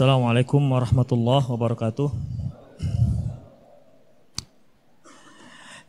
[0.00, 2.08] Assalamualaikum warahmatullahi wabarakatuh.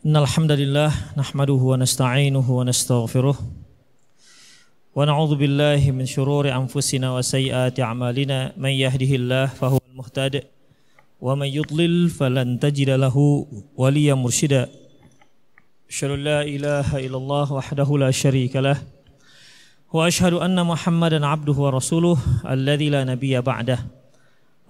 [0.03, 7.79] Innal hamdalillah nahmaduhu wa nasta'inuhu wa nastaghfiruh wa na'udzu billahi min shururi anfusina wa sayyiati
[7.79, 10.43] a'malina may yahdihillahu fahuwal muhtadi
[11.23, 13.47] wa may yudlil falan tajida lahu
[13.79, 14.67] waliyan mursyida.
[15.87, 18.75] Asyhadu an la ilaha illallah wahdahu la syarika lah
[19.88, 24.01] wa asyhadu anna Muhammadan abduhu wa rasuluh alladzi la nabiyya ba'dahu.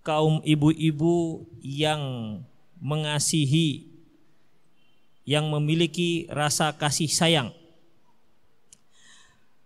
[0.00, 2.02] kaum ibu-ibu yang
[2.80, 3.90] mengasihi
[5.28, 7.50] yang memiliki rasa kasih sayang.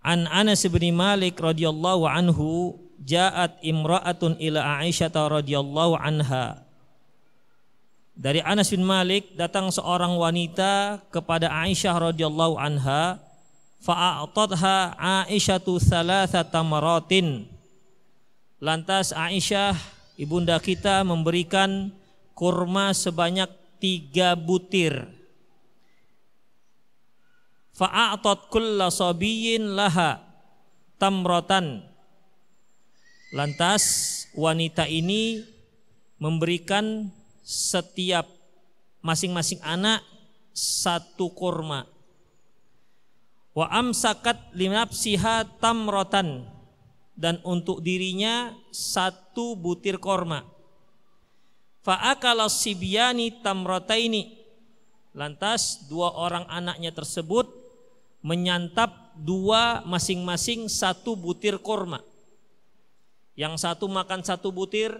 [0.05, 6.61] An Anas bin Malik radhiyallahu anhu ja'at imra'atun ila Aisyah radhiyallahu anha.
[8.13, 13.19] Dari Anas bin Malik datang seorang wanita kepada Aisyah radhiyallahu anha
[13.81, 17.49] fa'atatha Aisyatu thalathata maratin.
[18.61, 21.91] Lantas Aisyah ibunda kita memberikan
[22.35, 23.51] kurma sebanyak
[23.83, 25.07] tiga butir.
[27.75, 30.23] Fa'atot kulla sabiyin laha
[30.95, 31.83] tamrotan.
[33.35, 33.83] Lantas
[34.39, 35.43] wanita ini
[36.23, 37.11] memberikan
[37.43, 38.31] setiap
[39.03, 40.07] masing-masing anak
[40.55, 41.91] satu kurma.
[43.59, 46.54] Wa amsakat linapsiha tamrotan
[47.15, 50.43] dan untuk dirinya satu butir korma.
[51.87, 54.43] Fa'akala sibyani tamrataini.
[55.15, 57.47] Lantas dua orang anaknya tersebut
[58.19, 62.03] menyantap dua masing-masing satu butir korma.
[63.39, 64.91] Yang satu makan satu butir,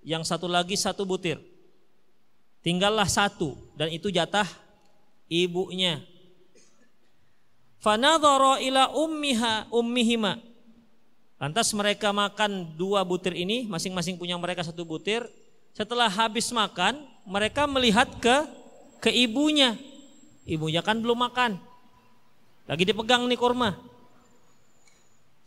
[0.00, 1.36] yang satu lagi satu butir.
[2.64, 4.48] Tinggallah satu dan itu jatah
[5.28, 6.00] ibunya.
[7.80, 10.49] Fanadhara ila ummiha ummihima
[11.40, 15.24] Lantas mereka makan dua butir ini, masing-masing punya mereka satu butir.
[15.72, 18.44] Setelah habis makan, mereka melihat ke
[19.00, 19.80] ke ibunya.
[20.44, 21.56] Ibunya kan belum makan.
[22.68, 23.72] Lagi dipegang nih kurma.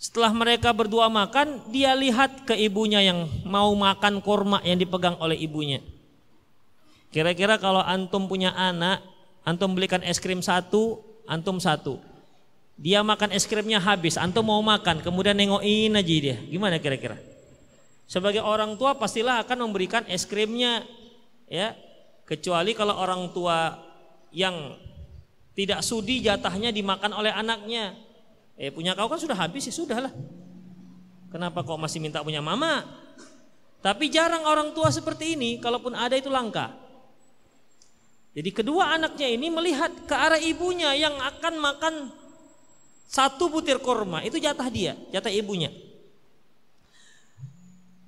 [0.01, 5.37] Setelah mereka berdua makan, dia lihat ke ibunya yang mau makan kurma yang dipegang oleh
[5.37, 5.79] ibunya.
[7.13, 9.05] Kira-kira kalau antum punya anak,
[9.45, 10.99] antum belikan es krim satu,
[11.29, 12.01] antum satu.
[12.73, 16.37] Dia makan es krimnya habis, antum mau makan, kemudian nengokin aja dia.
[16.49, 17.21] Gimana kira-kira?
[18.09, 20.85] Sebagai orang tua pastilah akan memberikan es krimnya
[21.47, 21.77] ya.
[22.23, 23.77] Kecuali kalau orang tua
[24.31, 24.79] yang
[25.53, 27.93] tidak sudi jatahnya dimakan oleh anaknya.
[28.57, 30.13] Eh punya kau kan sudah habis ya sudahlah.
[31.29, 32.85] Kenapa kok masih minta punya mama?
[33.83, 36.71] Tapi jarang orang tua seperti ini, kalaupun ada itu langka.
[38.33, 41.93] Jadi kedua anaknya ini melihat ke arah ibunya yang akan makan
[43.07, 45.69] satu butir korma itu jatah dia, jatah ibunya.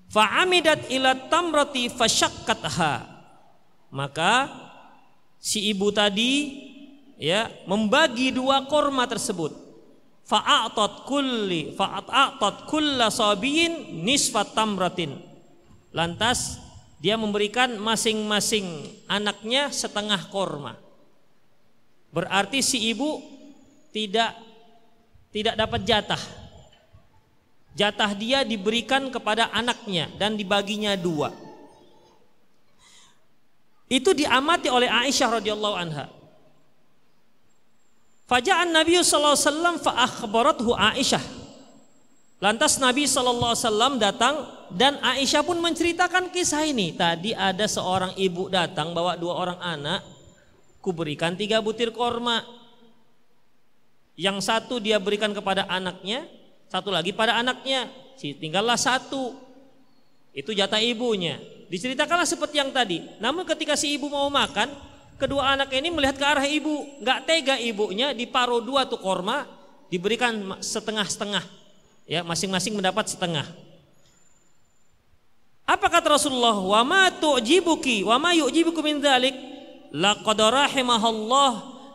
[0.10, 3.04] Fa'amidat ila tamrati fasyakkatha.
[3.92, 4.48] Maka
[5.40, 6.64] si ibu tadi
[7.20, 9.52] ya membagi dua korma tersebut.
[10.26, 15.20] Fa'atat kulli fa'atat kulla sabiyin nisfat tamratin.
[15.92, 16.64] Lantas
[17.04, 18.66] dia memberikan masing-masing
[19.06, 20.80] anaknya setengah korma.
[22.16, 23.20] Berarti si ibu
[23.92, 24.32] tidak
[25.36, 26.24] tidak dapat jatah.
[27.76, 31.36] Jatah dia diberikan kepada anaknya dan dibaginya dua.
[33.92, 36.08] Itu diamati oleh Aisyah radhiyallahu anha.
[38.32, 39.94] Faja'an Nabi sallallahu alaihi wasallam fa
[40.96, 41.24] Aisyah.
[42.40, 44.36] Lantas Nabi sallallahu alaihi datang
[44.72, 46.96] dan Aisyah pun menceritakan kisah ini.
[46.96, 50.00] Tadi ada seorang ibu datang bawa dua orang anak,
[50.80, 52.65] kuberikan tiga butir korma.
[54.16, 56.24] Yang satu dia berikan kepada anaknya,
[56.72, 57.92] satu lagi pada anaknya.
[58.16, 59.36] Tinggallah satu.
[60.32, 61.40] Itu jatah ibunya.
[61.68, 63.04] Diceritakanlah seperti yang tadi.
[63.20, 64.72] Namun ketika si ibu mau makan,
[65.20, 69.48] kedua anak ini melihat ke arah ibu, nggak tega ibunya diparuh dua tuh korma,
[69.92, 71.44] diberikan setengah-setengah,
[72.08, 73.48] ya masing-masing mendapat setengah.
[75.66, 76.56] Apa kata Rasulullah?
[76.56, 79.34] Wa ma tu'jibuki wa ma yu'jibuku min dzalik
[79.90, 80.40] laqad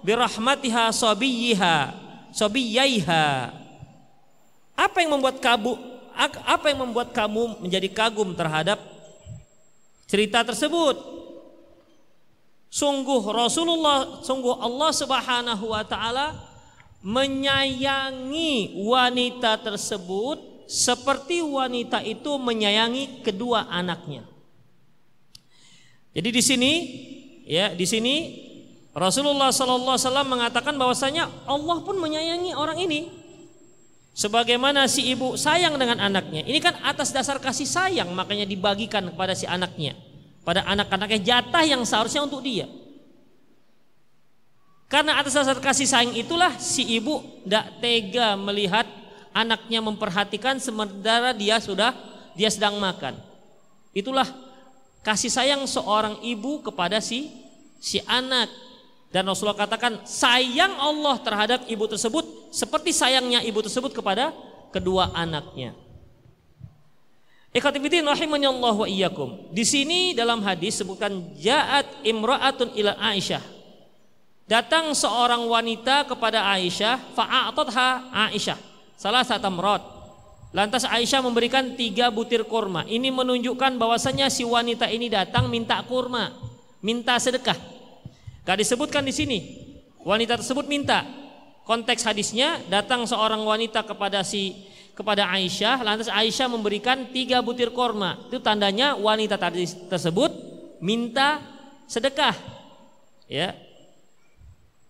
[0.01, 1.77] birahmatiha sabiyha
[2.33, 3.55] sabiyaiha.
[4.75, 5.77] Apa yang membuat kamu
[6.45, 8.81] apa yang membuat kamu menjadi kagum terhadap
[10.05, 10.97] cerita tersebut?
[12.71, 16.39] Sungguh Rasulullah, sungguh Allah Subhanahu wa taala
[17.03, 24.23] menyayangi wanita tersebut seperti wanita itu menyayangi kedua anaknya.
[26.15, 26.73] Jadi di sini
[27.47, 28.15] ya di sini
[28.91, 33.07] Rasulullah Sallallahu Alaihi Wasallam mengatakan bahwasanya Allah pun menyayangi orang ini
[34.15, 36.43] sebagaimana si ibu sayang dengan anaknya.
[36.43, 39.95] Ini kan atas dasar kasih sayang makanya dibagikan kepada si anaknya,
[40.43, 42.67] pada anak-anaknya jatah yang seharusnya untuk dia.
[44.91, 48.91] Karena atas dasar kasih sayang itulah si ibu tidak tega melihat
[49.31, 51.95] anaknya memperhatikan sementara dia sudah
[52.35, 53.15] dia sedang makan.
[53.95, 54.27] Itulah
[55.07, 57.31] kasih sayang seorang ibu kepada si
[57.79, 58.51] si anak.
[59.11, 64.31] Dan Rasulullah katakan sayang Allah terhadap ibu tersebut seperti sayangnya ibu tersebut kepada
[64.71, 65.75] kedua anaknya.
[67.51, 69.51] Ikhwatifidin rahimani Allah wa iyyakum.
[69.51, 73.43] Di sini dalam hadis sebutkan ja'at imra'atun ila Aisyah.
[74.47, 78.59] Datang seorang wanita kepada Aisyah fa'atatha Aisyah
[78.95, 79.83] salah satu tamrot.
[80.55, 82.87] Lantas Aisyah memberikan tiga butir kurma.
[82.87, 86.31] Ini menunjukkan bahwasanya si wanita ini datang minta kurma,
[86.83, 87.80] minta sedekah.
[88.51, 89.39] Gak disebutkan di sini.
[90.03, 91.07] Wanita tersebut minta.
[91.63, 94.67] Konteks hadisnya datang seorang wanita kepada si
[94.99, 98.19] kepada Aisyah, lantas Aisyah memberikan tiga butir kurma.
[98.27, 100.35] Itu tandanya wanita tadi tersebut
[100.83, 101.39] minta
[101.87, 102.35] sedekah.
[103.31, 103.55] Ya.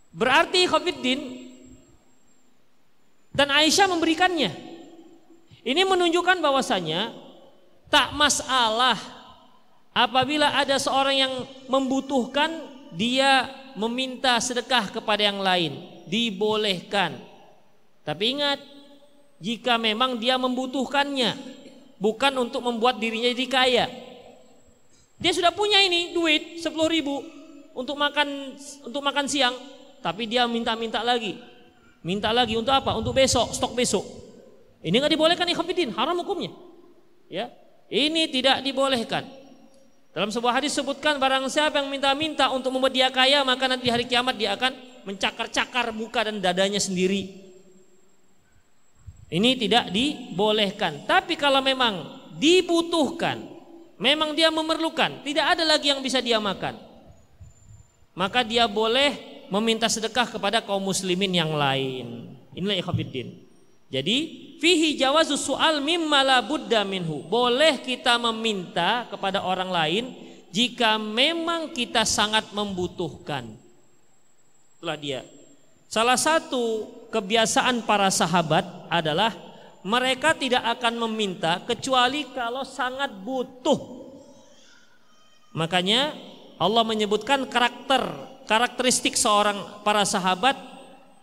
[0.08, 1.20] Berarti Khofiddin
[3.36, 4.56] dan Aisyah memberikannya.
[5.68, 7.12] Ini menunjukkan bahwasanya
[7.92, 8.96] tak masalah
[9.92, 11.32] apabila ada seorang yang
[11.68, 13.46] membutuhkan dia
[13.78, 15.78] meminta sedekah kepada yang lain,
[16.10, 17.19] dibolehkan.
[18.02, 18.58] Tapi ingat,
[19.38, 21.37] jika memang dia membutuhkannya,
[22.02, 23.87] bukan untuk membuat dirinya jadi kaya.
[25.20, 27.20] Dia sudah punya ini duit 10 ribu
[27.76, 28.56] untuk makan
[28.88, 29.52] untuk makan siang,
[30.00, 31.37] tapi dia minta-minta lagi.
[32.00, 32.96] Minta lagi untuk apa?
[32.96, 34.04] Untuk besok, stok besok.
[34.81, 36.48] Ini nggak dibolehkan ikhwatiddin, haram hukumnya.
[37.28, 37.52] Ya.
[37.92, 39.39] Ini tidak dibolehkan.
[40.10, 44.10] Dalam sebuah hadis sebutkan barang siapa yang minta-minta untuk membuat dia kaya maka nanti hari
[44.10, 44.74] kiamat dia akan
[45.06, 47.30] mencakar-cakar muka dan dadanya sendiri.
[49.30, 51.06] Ini tidak dibolehkan.
[51.06, 53.38] Tapi kalau memang dibutuhkan,
[54.02, 56.74] memang dia memerlukan, tidak ada lagi yang bisa dia makan.
[58.18, 59.14] Maka dia boleh
[59.46, 62.34] meminta sedekah kepada kaum muslimin yang lain.
[62.58, 63.50] Inilah ikhwatiddin.
[63.90, 64.19] Jadi
[64.62, 67.26] fihi jawazu su'al mimma la budda minhu.
[67.26, 70.04] Boleh kita meminta kepada orang lain
[70.54, 73.50] jika memang kita sangat membutuhkan.
[74.78, 75.20] Itulah dia.
[75.90, 79.34] Salah satu kebiasaan para sahabat adalah
[79.82, 84.06] mereka tidak akan meminta kecuali kalau sangat butuh.
[85.50, 86.14] Makanya
[86.62, 88.06] Allah menyebutkan karakter
[88.47, 90.54] karakteristik seorang para sahabat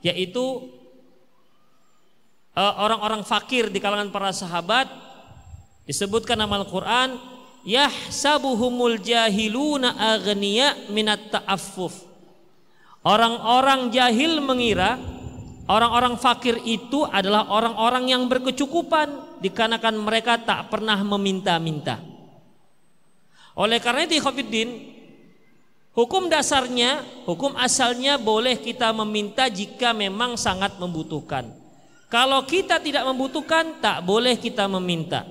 [0.03, 0.67] yaitu
[2.57, 4.89] orang-orang uh, fakir di kalangan para sahabat
[5.85, 7.13] disebutkan nama Al-Qur'an
[7.61, 12.07] yahsabuhumul jahiluna aghniya minat ta'affuf
[13.07, 14.99] Orang-orang jahil mengira
[15.71, 22.03] orang-orang fakir itu adalah orang-orang yang berkecukupan dikarenakan mereka tak pernah meminta-minta.
[23.55, 24.97] Oleh karena itu Khofiddin
[25.97, 31.49] Hukum dasarnya, hukum asalnya boleh kita meminta jika memang sangat membutuhkan.
[32.07, 35.27] Kalau kita tidak membutuhkan, tak boleh kita meminta.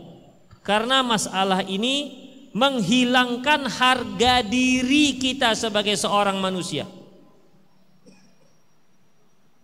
[0.60, 6.84] Karena masalah ini menghilangkan harga diri kita sebagai seorang manusia.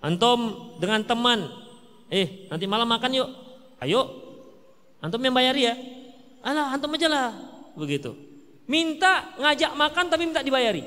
[0.02, 1.47] Antum dengan teman,
[2.11, 3.28] eh nanti malam makan yuk,
[3.85, 4.02] ayo.
[5.04, 5.75] Antum yang bayar ya,
[6.42, 7.31] alah antum aja lah,
[7.78, 8.33] begitu
[8.73, 10.85] minta ngajak makan tapi minta dibayari.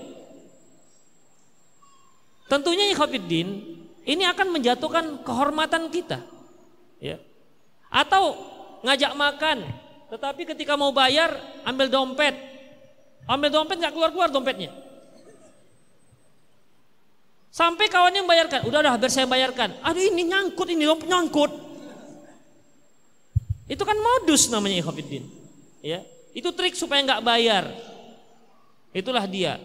[2.45, 3.47] Tentunya ikhwatiddin
[4.05, 6.21] ini akan menjatuhkan kehormatan kita.
[7.01, 7.17] Ya.
[7.89, 8.37] Atau
[8.85, 9.65] ngajak makan
[10.13, 11.33] tetapi ketika mau bayar
[11.65, 12.37] ambil dompet.
[13.25, 14.69] Ambil dompet nggak keluar-keluar dompetnya.
[17.49, 19.79] Sampai kawannya yang bayarkan, udah udah biar saya bayarkan.
[19.81, 21.51] Aduh ini nyangkut ini dompet nyangkut.
[23.65, 25.25] Itu kan modus namanya ikhwatiddin.
[25.81, 26.05] Ya.
[26.35, 27.65] Itu trik supaya nggak bayar.
[28.93, 29.57] Itulah dia.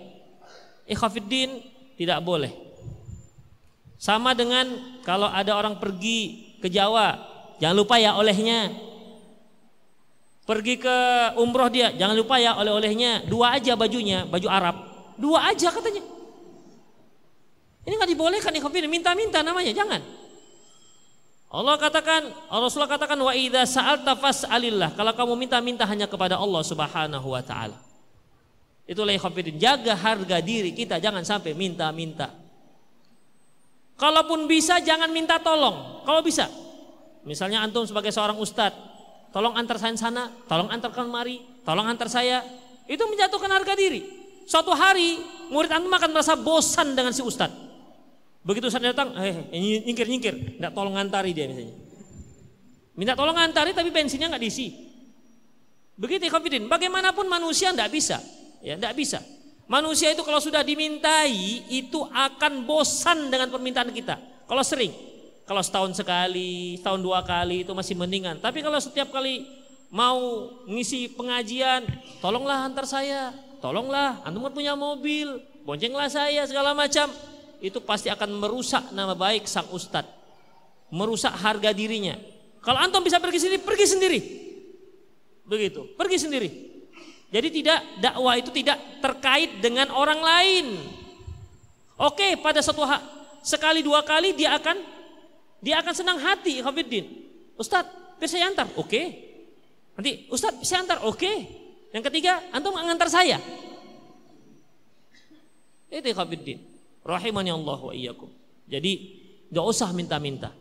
[0.89, 1.61] Ikhafiddin
[2.01, 2.70] tidak boleh.
[4.01, 4.65] Sama dengan
[5.05, 7.21] kalau ada orang pergi ke Jawa,
[7.61, 8.73] jangan lupa ya olehnya.
[10.49, 10.97] Pergi ke
[11.37, 13.29] umroh dia, jangan lupa ya oleh-olehnya.
[13.29, 14.77] Dua aja bajunya, baju Arab.
[15.21, 16.01] Dua aja katanya.
[17.85, 20.01] Ini nggak dibolehkan ikhafidin, minta-minta namanya, jangan.
[21.53, 24.97] Allah katakan, Rasulullah katakan wa idza sa'alta fas'alillah.
[24.97, 27.77] Kalau kamu minta-minta hanya kepada Allah Subhanahu wa taala.
[28.89, 32.40] Itulah ikhafidin, jaga harga diri kita jangan sampai minta-minta.
[34.01, 36.01] Kalaupun bisa jangan minta tolong.
[36.09, 36.49] Kalau bisa.
[37.21, 38.73] Misalnya antum sebagai seorang ustadz,
[39.29, 42.41] tolong antar saya sana, tolong antarkan mari, tolong antar saya.
[42.89, 44.01] Itu menjatuhkan harga diri.
[44.49, 45.21] Suatu hari
[45.53, 47.53] murid antum akan merasa bosan dengan si ustadz.
[48.41, 51.77] Begitu ustadz datang, eh, eh nyingkir nyingkir, tidak tolong antari dia misalnya.
[52.97, 54.73] Minta tolong antari tapi bensinnya nggak diisi.
[56.01, 58.17] Begitu ikhwafidin, bagaimanapun manusia tidak bisa,
[58.65, 59.21] ya tidak bisa.
[59.71, 64.19] Manusia itu kalau sudah dimintai itu akan bosan dengan permintaan kita.
[64.51, 64.91] Kalau sering,
[65.47, 68.43] kalau setahun sekali, setahun dua kali itu masih mendingan.
[68.43, 69.47] Tapi kalau setiap kali
[69.95, 71.87] mau ngisi pengajian,
[72.19, 73.31] tolonglah antar saya,
[73.63, 77.07] tolonglah, antum kan punya mobil, boncenglah saya segala macam.
[77.63, 80.11] Itu pasti akan merusak nama baik sang ustadz,
[80.91, 82.19] merusak harga dirinya.
[82.59, 84.21] Kalau antum bisa pergi sendiri, pergi sendiri.
[85.47, 86.70] Begitu, pergi sendiri.
[87.31, 90.67] Jadi tidak dakwah itu tidak terkait dengan orang lain.
[91.95, 93.03] Oke, pada satu hak
[93.47, 94.77] sekali dua kali dia akan
[95.63, 97.07] dia akan senang hati Hafiddin.
[97.55, 98.67] Ustadz, biar saya antar.
[98.75, 99.03] Oke.
[99.95, 101.05] Nanti Ustadz saya antar.
[101.07, 101.61] Oke.
[101.91, 103.39] Yang ketiga, antum mengantar saya.
[105.91, 106.59] Itu Hafiddin.
[107.03, 108.31] Rahimani Allah wa iyyakum.
[108.71, 109.21] Jadi
[109.51, 110.55] gak usah minta-minta.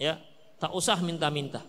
[0.00, 0.16] Ya,
[0.56, 1.60] tak usah minta-minta.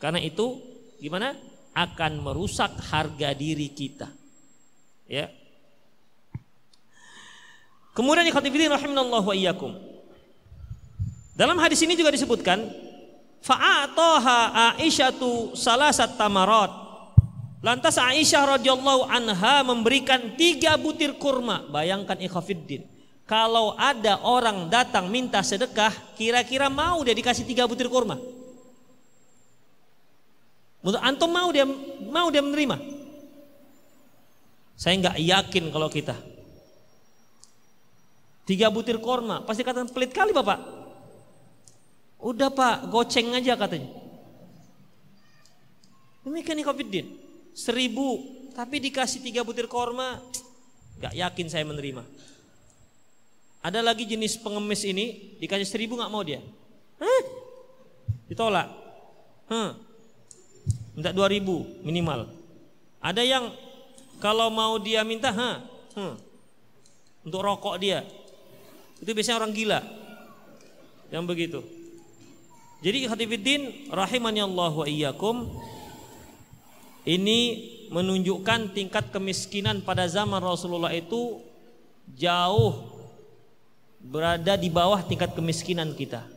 [0.00, 0.58] Karena itu
[0.98, 1.36] gimana?
[1.76, 4.08] Akan merusak harga diri kita.
[5.04, 5.28] Ya.
[7.92, 9.72] Kemudian ikhwatifiddin rahimanallahu wa iyyakum.
[11.36, 12.64] Dalam hadis ini juga disebutkan
[13.44, 16.72] fa'ataha Aisyatu salasat tamarat.
[17.60, 21.60] Lantas Aisyah radhiyallahu anha memberikan tiga butir kurma.
[21.68, 22.88] Bayangkan ikhwafiddin.
[23.26, 28.16] Kalau ada orang datang minta sedekah, kira-kira mau dia dikasih tiga butir kurma?
[30.86, 31.66] Menurut antum mau dia
[32.06, 32.78] mau dia menerima?
[34.78, 36.14] Saya nggak yakin kalau kita.
[38.46, 40.62] Tiga butir korma, pasti katakan pelit kali bapak.
[42.22, 43.90] Udah pak, goceng aja katanya.
[46.22, 47.18] Demikian din.
[47.50, 48.22] Seribu,
[48.54, 50.22] tapi dikasih tiga butir korma,
[51.02, 52.06] nggak yakin saya menerima.
[53.58, 56.38] Ada lagi jenis pengemis ini dikasih seribu nggak mau dia,
[57.02, 57.22] Hah?
[58.30, 58.70] ditolak.
[59.50, 59.85] Hah?
[60.96, 62.32] Minta 2000 minimal.
[63.04, 63.52] Ada yang
[64.16, 65.60] kalau mau dia minta, ha,
[65.92, 66.14] hmm,
[67.28, 68.00] untuk rokok dia.
[68.98, 69.80] Itu biasanya orang gila.
[71.12, 71.60] Yang begitu.
[72.80, 75.48] Jadi hadifiddin rahimani Allah wa iyyakum
[77.06, 77.40] ini
[77.88, 81.38] menunjukkan tingkat kemiskinan pada zaman Rasulullah itu
[82.18, 82.82] jauh
[84.02, 86.35] berada di bawah tingkat kemiskinan kita.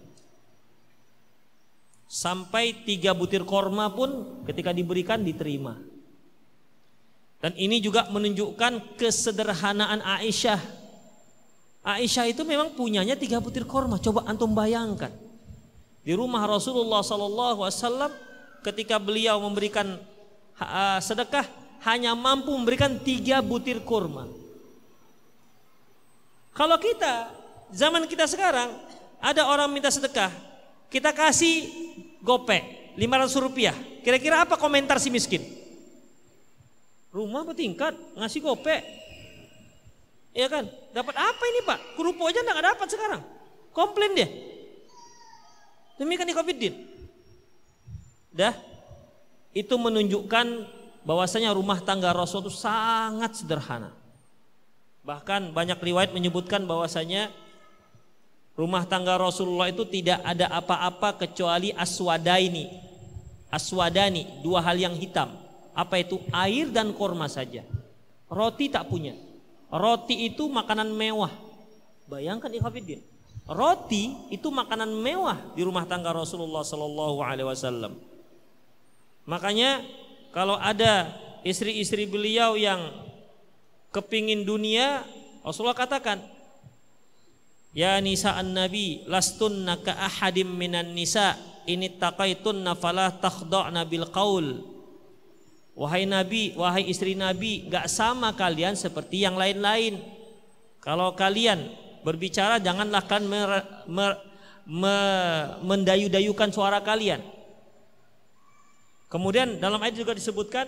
[2.10, 5.78] Sampai tiga butir korma pun ketika diberikan diterima.
[7.38, 10.58] Dan ini juga menunjukkan kesederhanaan Aisyah.
[11.86, 14.02] Aisyah itu memang punyanya tiga butir korma.
[14.02, 15.14] Coba antum bayangkan.
[16.02, 18.10] Di rumah Rasulullah SAW
[18.66, 20.02] ketika beliau memberikan
[21.06, 21.46] sedekah
[21.86, 24.26] hanya mampu memberikan tiga butir korma.
[26.58, 27.30] Kalau kita
[27.70, 28.74] zaman kita sekarang
[29.22, 30.50] ada orang minta sedekah
[30.90, 31.70] kita kasih
[32.24, 33.76] gopek 500 rupiah.
[34.04, 35.44] Kira-kira apa komentar si miskin?
[37.10, 38.82] Rumah bertingkat, ngasih gopek.
[40.36, 40.70] Ya kan?
[40.94, 41.80] Dapat apa ini pak?
[41.98, 43.22] Kurupo aja nggak dapat sekarang.
[43.74, 44.30] Komplain dia.
[45.98, 46.74] Demikian di covid -19.
[48.30, 48.56] Dah,
[49.52, 50.48] itu menunjukkan
[51.04, 53.92] bahwasanya rumah tangga Rasul itu sangat sederhana.
[55.02, 57.34] Bahkan banyak riwayat menyebutkan bahwasanya
[58.60, 62.68] Rumah tangga Rasulullah itu tidak ada apa-apa kecuali aswadaini.
[63.48, 65.32] Aswadani, dua hal yang hitam.
[65.72, 66.20] Apa itu?
[66.36, 67.64] Air dan korma saja.
[68.28, 69.16] Roti tak punya.
[69.72, 71.32] Roti itu makanan mewah.
[72.12, 73.00] Bayangkan ikhafidin.
[73.48, 77.96] Roti itu makanan mewah di rumah tangga Rasulullah Sallallahu Alaihi Wasallam.
[79.24, 79.88] Makanya
[80.36, 81.16] kalau ada
[81.48, 82.92] istri-istri beliau yang
[83.96, 85.08] kepingin dunia,
[85.48, 86.20] Rasulullah katakan,
[87.70, 91.38] Ya nisa an-nabi lastunna ka ahadim minan nisa
[91.70, 94.80] ini taqaitunna fala takhda'na bil qaul
[95.80, 99.96] Wahai nabi, wahai istri nabi, gak sama kalian seperti yang lain-lain.
[100.84, 101.72] Kalau kalian
[102.04, 104.20] berbicara janganlah kan mer, mer,
[104.68, 104.96] me,
[105.64, 107.24] mendayu-dayukan suara kalian.
[109.08, 110.68] Kemudian dalam ayat juga disebutkan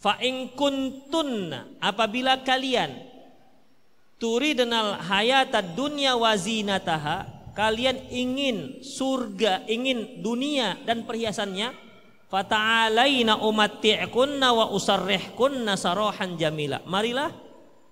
[0.00, 2.96] fa in kuntunna apabila kalian
[4.16, 11.72] turidanal hayata dunya wazinataha kalian ingin surga, ingin dunia dan perhiasannya,
[12.28, 16.84] fata'alaina umatti'kunna wa usarrihkunna sarahan jamila.
[16.84, 17.32] Marilah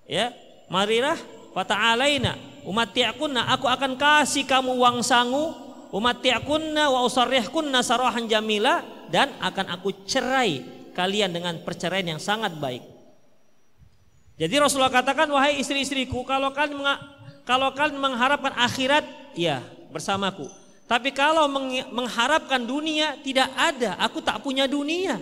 [0.04, 0.30] ya,
[0.68, 1.16] marilah.
[1.54, 2.36] Fata'alaina
[2.68, 5.56] umatti'kunna aku akan kasih kamu uang sangu.
[5.94, 8.84] Umatti'kunna wa usarrihkunna sarahan jamila.
[9.04, 12.82] Dan akan aku cerai kalian dengan perceraian yang sangat baik.
[14.34, 16.82] Jadi Rasulullah katakan wahai istri-istriku kalau kalian
[17.46, 19.06] kalau kalian mengharapkan akhirat
[19.38, 19.62] ya
[19.94, 20.50] bersamaku.
[20.84, 21.48] Tapi kalau
[21.94, 25.16] mengharapkan dunia tidak ada, aku tak punya dunia.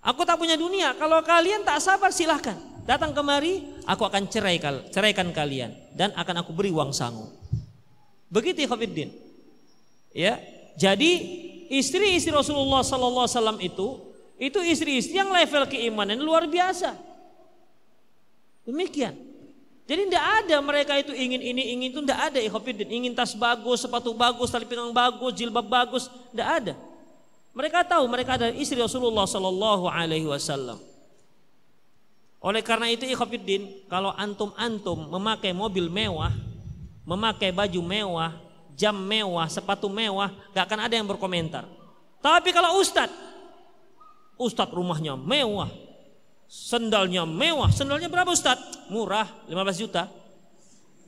[0.00, 0.96] Aku tak punya dunia.
[0.96, 2.56] Kalau kalian tak sabar silahkan
[2.88, 7.28] datang kemari, aku akan cerai ceraikan kalian dan akan aku beri uang sangu.
[8.32, 9.12] Begitu Khafiddin.
[10.14, 10.38] Ya,
[10.78, 11.10] jadi
[11.74, 13.88] istri-istri Rasulullah Sallallahu Alaihi Wasallam itu
[14.38, 17.13] itu istri-istri yang level keimanan luar biasa.
[18.64, 19.14] Demikian.
[19.84, 23.84] Jadi tidak ada mereka itu ingin ini ingin itu tidak ada ikhafidin ingin tas bagus
[23.84, 26.74] sepatu bagus tali pinggang bagus jilbab bagus tidak ada.
[27.52, 30.80] Mereka tahu mereka adalah istri Rasulullah Sallallahu Alaihi Wasallam.
[32.40, 36.32] Oleh karena itu ikhafidin kalau antum antum memakai mobil mewah,
[37.04, 38.32] memakai baju mewah,
[38.72, 41.68] jam mewah, sepatu mewah, gak akan ada yang berkomentar.
[42.24, 43.12] Tapi kalau ustadz,
[44.40, 45.68] ustadz rumahnya mewah,
[46.54, 47.74] Sendalnya mewah.
[47.74, 48.86] Sendalnya berapa Ustaz?
[48.86, 50.06] Murah, 15 juta.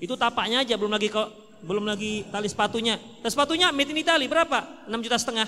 [0.03, 1.31] Itu tapaknya aja belum lagi kok
[1.63, 2.99] belum lagi tali sepatunya.
[2.99, 4.91] Tali sepatunya made in Italy berapa?
[4.91, 5.47] 6 juta setengah.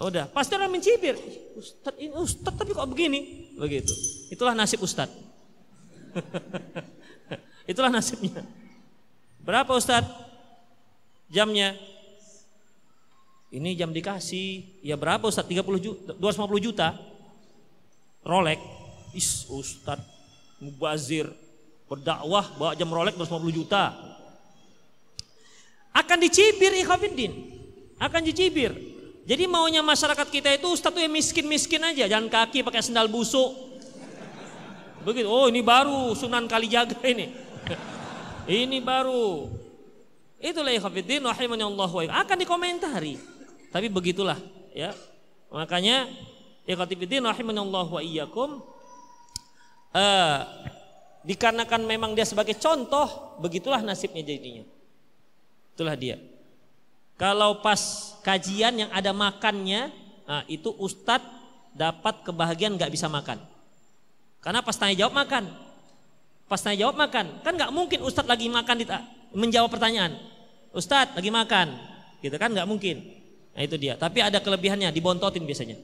[0.00, 1.14] Udah, pasti orang mencibir.
[1.54, 3.52] Ustaz ini Ustaz tapi kok begini?
[3.60, 3.92] Begitu.
[4.32, 5.12] Itulah nasib Ustaz.
[7.70, 8.48] Itulah nasibnya.
[9.44, 10.08] Berapa Ustaz?
[11.28, 11.76] Jamnya?
[13.52, 14.82] Ini jam dikasih.
[14.82, 15.46] Ya berapa Ustaz?
[15.46, 17.13] 30 juta, 250 juta.
[18.24, 18.60] Rolex,
[19.12, 20.00] is Ustad
[20.58, 21.28] mubazir
[21.84, 23.92] berdakwah bawa jam Rolex 250 juta.
[25.94, 27.32] Akan dicibir ikhwafiddin.
[28.02, 28.74] Akan dicibir.
[29.24, 33.56] Jadi maunya masyarakat kita itu Ustadz tuh yang miskin-miskin aja, jangan kaki pakai sendal busuk.
[35.04, 35.28] Begitu.
[35.28, 37.28] Oh, ini baru Sunan Kalijaga ini.
[38.48, 39.48] ini baru.
[40.40, 41.88] Itulah ikhwafiddin rahimani Allah
[42.24, 43.16] akan dikomentari.
[43.72, 44.36] Tapi begitulah
[44.76, 44.92] ya.
[45.48, 46.10] Makanya
[46.64, 48.64] Ikhwatifiddin rahimanallah wa iyyakum.
[49.94, 50.38] Uh,
[51.22, 54.64] dikarenakan memang dia sebagai contoh, begitulah nasibnya jadinya.
[55.76, 56.16] Itulah dia.
[57.14, 59.92] Kalau pas kajian yang ada makannya,
[60.26, 61.30] nah itu ustadz
[61.76, 63.38] dapat kebahagiaan nggak bisa makan.
[64.42, 65.46] Karena pas tanya jawab makan.
[66.50, 67.44] Pas tanya jawab makan.
[67.46, 68.82] Kan nggak mungkin ustadz lagi makan
[69.36, 70.16] menjawab pertanyaan.
[70.74, 71.76] Ustadz lagi makan.
[72.18, 73.04] Gitu kan nggak mungkin.
[73.54, 73.94] Nah itu dia.
[73.94, 75.78] Tapi ada kelebihannya, dibontotin biasanya.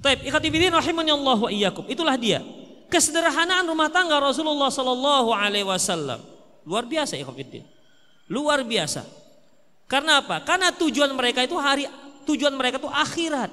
[0.00, 1.84] Taib ikhtifidin rahimani Allah wa iyyakum.
[1.88, 2.40] Itulah dia.
[2.88, 6.18] Kesederhanaan rumah tangga Rasulullah sallallahu alaihi wasallam.
[6.64, 7.64] Luar biasa ikhtifidin.
[8.32, 9.04] Luar biasa.
[9.84, 10.40] Karena apa?
[10.42, 11.84] Karena tujuan mereka itu hari
[12.24, 13.52] tujuan mereka itu akhirat.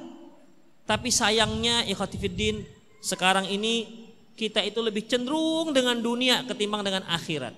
[0.87, 2.63] Tapi sayangnya ikhtifidin
[3.03, 4.07] sekarang ini
[4.37, 7.51] kita itu lebih cenderung dengan dunia ketimbang dengan akhirat.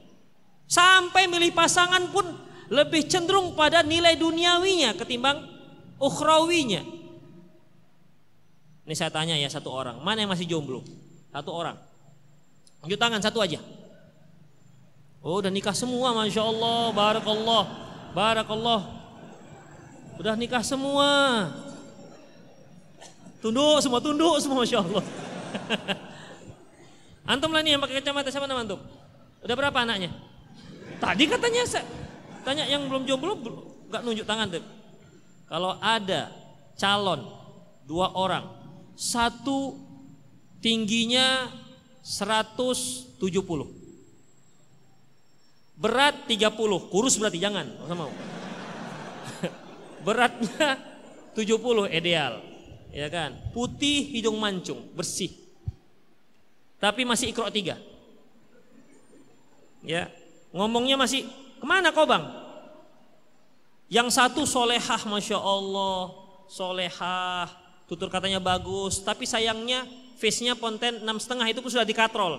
[0.66, 2.26] Sampai milih pasangan pun
[2.70, 5.46] lebih cenderung pada nilai duniawinya ketimbang
[6.00, 6.99] ukhrawinya.
[8.90, 10.82] Ini saya tanya ya satu orang, mana yang masih jomblo?
[11.30, 11.78] Satu orang.
[12.82, 13.62] Tunjuk tangan satu aja.
[15.20, 17.64] Oh udah nikah semua Masya Allah Barakallah
[18.16, 18.82] Barakallah
[20.16, 21.08] Udah nikah semua
[23.44, 25.04] Tunduk semua Tunduk semua Masya Allah
[27.36, 28.80] Antum lah nih yang pakai kacamata Siapa nama antum?
[29.44, 30.08] Udah berapa anaknya?
[31.04, 31.84] Tadi katanya saya
[32.48, 33.36] Tanya yang belum jomblo
[33.92, 34.64] Gak nunjuk tangan tuh
[35.52, 36.32] Kalau ada
[36.80, 37.28] calon
[37.84, 38.59] Dua orang
[39.00, 39.80] satu
[40.60, 41.48] tingginya
[42.04, 43.24] 170.
[45.80, 48.12] Berat 30, kurus berarti jangan, masa mau.
[50.06, 50.76] Beratnya
[51.32, 52.44] 70 ideal.
[52.92, 53.40] Ya kan?
[53.56, 55.32] Putih, hidung mancung, bersih.
[56.84, 57.80] Tapi masih ikro tiga.
[59.80, 60.12] Ya,
[60.52, 61.24] ngomongnya masih
[61.60, 62.28] ke mana kau bang?
[63.88, 66.12] Yang satu solehah, masya Allah,
[66.52, 67.48] solehah,
[67.90, 69.90] tutur katanya bagus, tapi sayangnya
[70.22, 72.38] face-nya konten enam setengah itu pun sudah dikatrol.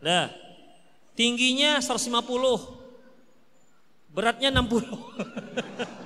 [0.00, 0.32] Nah,
[1.12, 2.16] tingginya 150,
[4.08, 4.88] beratnya 60.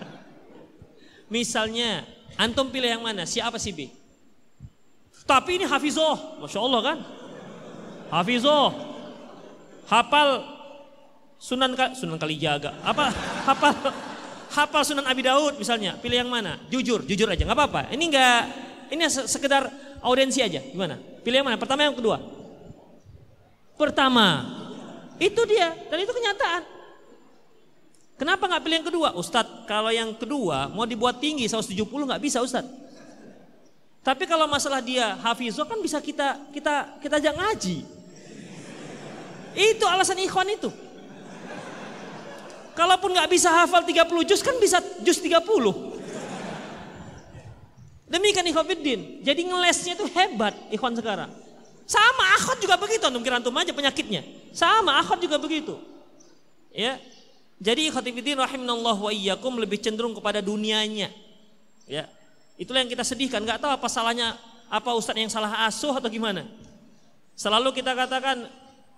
[1.33, 2.03] Misalnya
[2.35, 3.29] Antum pilih yang mana?
[3.29, 3.93] Si apa si B?
[5.23, 6.99] Tapi ini hafizoh, masya Allah kan?
[8.11, 8.75] Hafizoh,
[9.87, 10.43] hafal
[11.39, 13.13] Sunan Sunan Kalijaga, apa?
[13.47, 13.73] Hafal
[14.53, 15.97] hafal Sunan Abi Daud misalnya.
[15.97, 16.61] Pilih yang mana?
[16.69, 17.81] Jujur, jujur aja, nggak apa-apa.
[17.91, 18.41] Ini nggak,
[18.93, 19.73] ini sekedar
[20.05, 20.61] audiensi aja.
[20.61, 21.01] Gimana?
[21.25, 21.57] Pilih yang mana?
[21.57, 22.21] Pertama yang kedua?
[23.75, 24.45] Pertama,
[25.17, 26.63] itu dia dan itu kenyataan.
[28.21, 29.09] Kenapa nggak pilih yang kedua?
[29.19, 32.71] Ustadz, kalau yang kedua mau dibuat tinggi 170 nggak bisa Ustadz.
[34.03, 37.77] Tapi kalau masalah dia hafizoh kan bisa kita kita kita ajak ngaji.
[39.55, 40.71] Itu alasan ikhwan itu.
[42.73, 45.45] Kalaupun nggak bisa hafal 30 juz kan bisa juz 30.
[48.09, 49.25] Demikian ikhwafiddin.
[49.25, 51.33] Jadi ngelesnya itu hebat ikhwan sekarang.
[51.89, 54.25] Sama akhwat juga begitu, antum kira antum aja penyakitnya.
[54.53, 55.77] Sama akhwat juga begitu.
[56.73, 56.97] Ya,
[57.63, 61.15] jadi khotibidin rahimanallah wa iyyakum lebih cenderung kepada dunianya.
[61.87, 62.11] Ya.
[62.59, 64.35] Itulah yang kita sedihkan, nggak tahu apa salahnya
[64.67, 66.43] apa ustaz yang salah asuh atau gimana.
[67.39, 68.51] Selalu kita katakan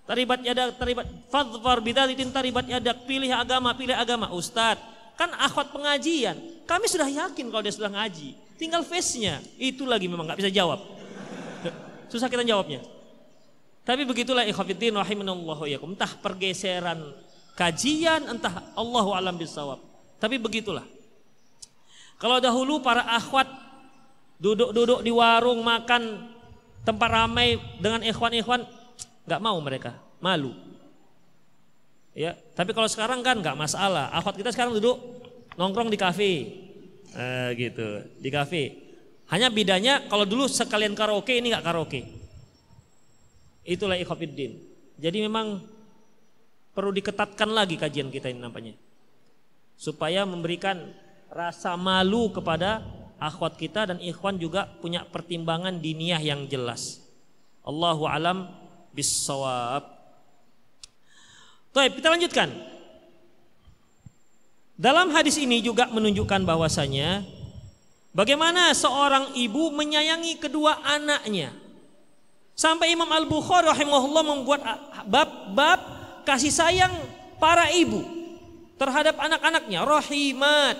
[0.04, 4.30] taribat yadak taribat fadfar bidzalitin taribat yadak pilih agama pilih agama.
[4.32, 4.80] Ustaz
[5.16, 6.36] kan akhwat pengajian.
[6.64, 8.36] Kami sudah yakin kalau dia sudah ngaji.
[8.56, 9.42] Tinggal face-nya.
[9.58, 10.80] Itu lagi memang nggak bisa jawab.
[12.12, 12.80] Susah kita jawabnya.
[13.84, 17.04] Tapi begitulah ikhwatiddin rahimanallahu yakum entah pergeseran
[17.52, 19.80] kajian entah Allah alam bisawab.
[20.16, 20.88] Tapi begitulah.
[22.16, 23.44] Kalau dahulu para akhwat
[24.40, 26.32] duduk-duduk di warung makan
[26.84, 28.64] tempat ramai dengan ikhwan-ikhwan
[29.24, 30.52] nggak mau mereka, malu.
[32.14, 34.12] Ya, tapi kalau sekarang kan nggak masalah.
[34.14, 34.96] Akhwat kita sekarang duduk
[35.58, 36.32] nongkrong di kafe,
[37.10, 38.62] eh, gitu, di kafe.
[39.32, 42.06] Hanya bedanya kalau dulu sekalian karaoke ini nggak karaoke.
[43.64, 44.60] Itulah ikhwafiddin.
[45.00, 45.58] Jadi memang
[46.76, 48.76] perlu diketatkan lagi kajian kita ini nampaknya.
[49.74, 50.92] Supaya memberikan
[51.32, 52.84] rasa malu kepada
[53.18, 57.02] akhwat kita dan ikhwan juga punya pertimbangan diniyah yang jelas.
[57.64, 58.52] Allahu alam
[58.94, 59.82] bisawab.
[61.74, 62.48] Baik, kita lanjutkan.
[64.74, 67.26] Dalam hadis ini juga menunjukkan bahwasanya
[68.14, 71.50] bagaimana seorang ibu menyayangi kedua anaknya.
[72.54, 74.62] Sampai Imam Al-Bukhari rahimahullah membuat
[75.10, 75.78] bab-bab
[76.22, 76.94] kasih sayang
[77.42, 78.02] para ibu
[78.78, 80.76] terhadap anak-anaknya rahimat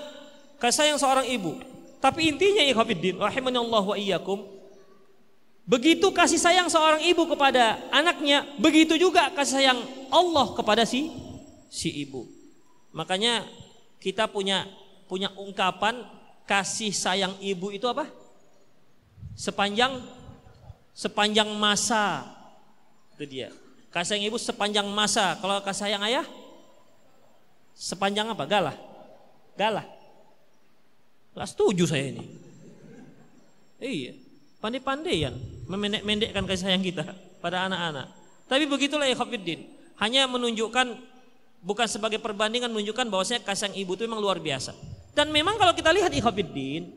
[0.58, 1.60] kasih sayang seorang ibu
[2.00, 4.42] tapi intinya ikhwatiddin rahimanallahu wa iyyakum
[5.64, 9.80] begitu kasih sayang seorang ibu kepada anaknya begitu juga kasih sayang
[10.12, 11.08] Allah kepada si
[11.72, 12.28] si ibu
[12.92, 13.48] makanya
[14.00, 14.68] kita punya
[15.08, 16.04] punya ungkapan
[16.44, 18.08] kasih sayang ibu itu apa
[19.32, 20.04] sepanjang
[20.92, 22.28] sepanjang masa
[23.16, 23.48] itu dia
[23.94, 25.38] Kasih sayang ibu sepanjang masa.
[25.38, 26.26] Kalau kasih sayang ayah
[27.78, 28.42] sepanjang apa?
[28.42, 28.74] Galah.
[29.54, 29.86] Galah.
[31.38, 32.26] Gak setuju saya ini.
[33.78, 34.18] Iya,
[34.58, 35.34] pandai-pandaian
[35.66, 37.04] memendek-mendekkan kasih sayang kita
[37.40, 38.06] pada anak-anak.
[38.48, 39.64] Tapi begitulah ya Khafiddin.
[40.00, 40.86] Hanya menunjukkan
[41.64, 44.76] bukan sebagai perbandingan menunjukkan bahwasanya kasih sayang ibu itu memang luar biasa.
[45.14, 46.90] Dan memang kalau kita lihat Ikhafiddin,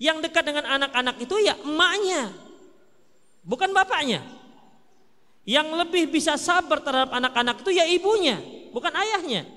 [0.00, 2.32] yang dekat dengan anak-anak itu ya emaknya.
[3.44, 4.24] Bukan bapaknya.
[5.48, 8.36] Yang lebih bisa sabar terhadap anak-anak itu ya ibunya,
[8.72, 9.48] bukan ayahnya.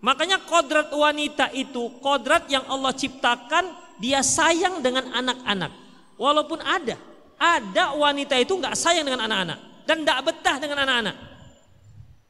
[0.00, 5.74] Makanya kodrat wanita itu kodrat yang Allah ciptakan dia sayang dengan anak-anak.
[6.14, 6.94] Walaupun ada,
[7.40, 11.16] ada wanita itu nggak sayang dengan anak-anak dan nggak betah dengan anak-anak.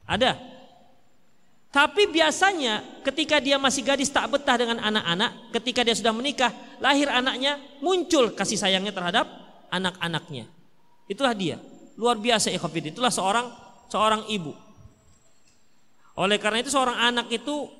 [0.07, 0.31] Ada.
[1.71, 6.51] Tapi biasanya ketika dia masih gadis tak betah dengan anak-anak, ketika dia sudah menikah,
[6.83, 9.27] lahir anaknya, muncul kasih sayangnya terhadap
[9.71, 10.47] anak-anaknya.
[11.07, 11.59] Itulah dia.
[11.95, 12.95] Luar biasa ikhwafid.
[12.95, 13.51] Itulah seorang
[13.91, 14.55] seorang ibu.
[16.19, 17.71] Oleh karena itu seorang anak itu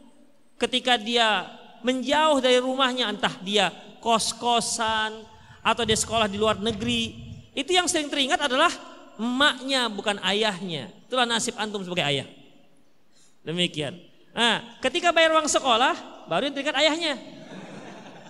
[0.55, 1.47] ketika dia
[1.83, 5.30] menjauh dari rumahnya entah dia kos-kosan
[5.61, 7.13] atau dia sekolah di luar negeri,
[7.53, 8.73] itu yang sering teringat adalah
[9.17, 10.89] emaknya bukan ayahnya.
[11.05, 12.27] Itulah nasib antum sebagai ayah.
[13.45, 13.97] Demikian.
[14.33, 17.13] Nah, ketika bayar uang sekolah, baru yang teringat ayahnya.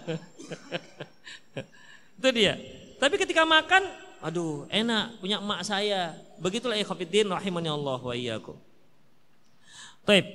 [2.17, 2.53] itu dia.
[3.01, 3.81] Tapi ketika makan,
[4.21, 6.13] Aduh, enak punya emak saya.
[6.37, 8.53] Begitulah ikhwatiddin rahimani Allah wa iyyakum.
[10.05, 10.29] Baik.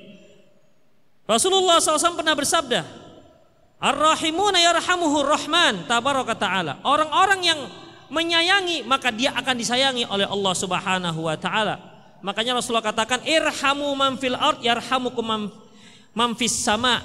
[1.26, 2.82] Rasulullah SAW pernah bersabda,
[3.76, 6.80] Ar-rahimuna yarhamuhur rahman tabaraka ta'ala.
[6.80, 7.60] Orang-orang yang
[8.08, 11.76] menyayangi maka dia akan disayangi oleh Allah Subhanahu wa taala.
[12.24, 15.52] Makanya Rasulullah katakan irhamu man fil ard yarhamukum
[16.16, 17.04] man fis sama.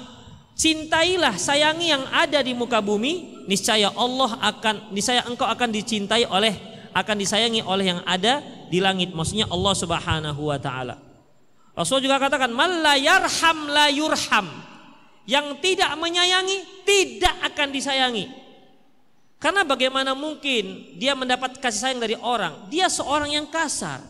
[0.52, 6.52] Cintailah, sayangi yang ada di muka bumi, niscaya Allah akan niscaya engkau akan dicintai oleh
[6.92, 9.16] akan disayangi oleh yang ada di langit.
[9.16, 11.00] Maksudnya Allah Subhanahu wa taala.
[11.72, 14.71] Rasul juga katakan, "Man la yarham la yurham."
[15.22, 18.26] Yang tidak menyayangi tidak akan disayangi.
[19.42, 22.70] Karena bagaimana mungkin dia mendapat kasih sayang dari orang?
[22.70, 24.02] Dia seorang yang kasar.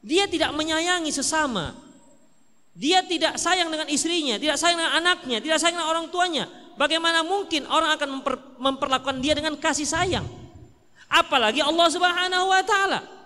[0.00, 1.76] Dia tidak menyayangi sesama.
[2.72, 6.48] Dia tidak sayang dengan istrinya, tidak sayang dengan anaknya, tidak sayang dengan orang tuanya.
[6.80, 10.24] Bagaimana mungkin orang akan memper, memperlakukan dia dengan kasih sayang?
[11.12, 13.19] Apalagi Allah Subhanahu wa taala.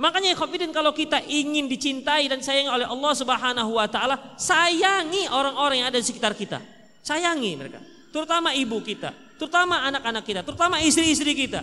[0.00, 5.84] Makanya khafidin kalau kita ingin dicintai dan sayangi oleh Allah Subhanahu wa taala, sayangi orang-orang
[5.84, 6.56] yang ada di sekitar kita.
[7.04, 11.60] Sayangi mereka, terutama ibu kita, terutama anak-anak kita, terutama istri-istri kita.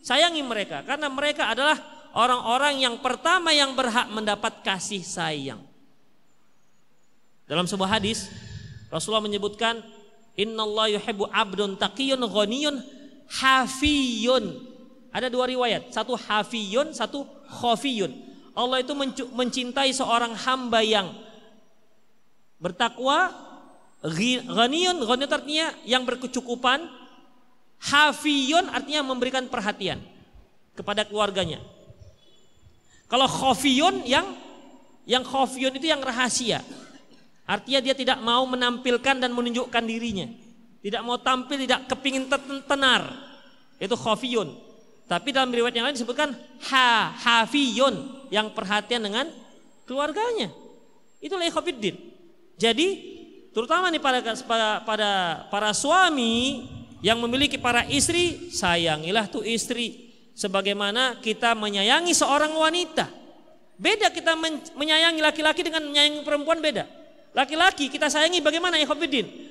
[0.00, 1.76] Sayangi mereka karena mereka adalah
[2.16, 5.60] orang-orang yang pertama yang berhak mendapat kasih sayang.
[7.44, 8.32] Dalam sebuah hadis
[8.88, 9.84] Rasulullah menyebutkan
[10.40, 12.80] Innallaha yuhibbu abdun taqiyun ghaniyun
[13.28, 14.72] hafiyun.
[15.14, 17.22] Ada dua riwayat, satu hafiyun, satu
[17.54, 18.10] khafiyun.
[18.54, 18.94] Allah itu
[19.30, 21.10] mencintai seorang hamba yang
[22.58, 23.34] bertakwa,
[24.02, 26.86] ghaniyun, ghaniyun artinya yang berkecukupan,
[27.82, 30.02] hafiyun artinya memberikan perhatian
[30.74, 31.62] kepada keluarganya.
[33.10, 34.26] Kalau khafiyun yang
[35.04, 36.64] yang khafiyun itu yang rahasia.
[37.44, 40.24] Artinya dia tidak mau menampilkan dan menunjukkan dirinya.
[40.80, 42.28] Tidak mau tampil, tidak kepingin
[42.64, 43.04] tenar.
[43.76, 44.73] Itu khafiyun.
[45.04, 46.32] Tapi dalam riwayat yang lain disebutkan
[46.72, 49.28] ha hafiyun yang perhatian dengan
[49.84, 50.48] keluarganya.
[51.20, 51.96] Itulah ikhafiddin.
[52.56, 52.88] Jadi
[53.52, 55.10] terutama nih pada pada pada
[55.52, 56.64] para suami
[57.04, 63.04] yang memiliki para istri, sayangilah tuh istri sebagaimana kita menyayangi seorang wanita.
[63.76, 64.38] Beda kita
[64.72, 66.88] menyayangi laki-laki dengan menyayangi perempuan beda.
[67.34, 68.88] Laki-laki kita sayangi bagaimana ya?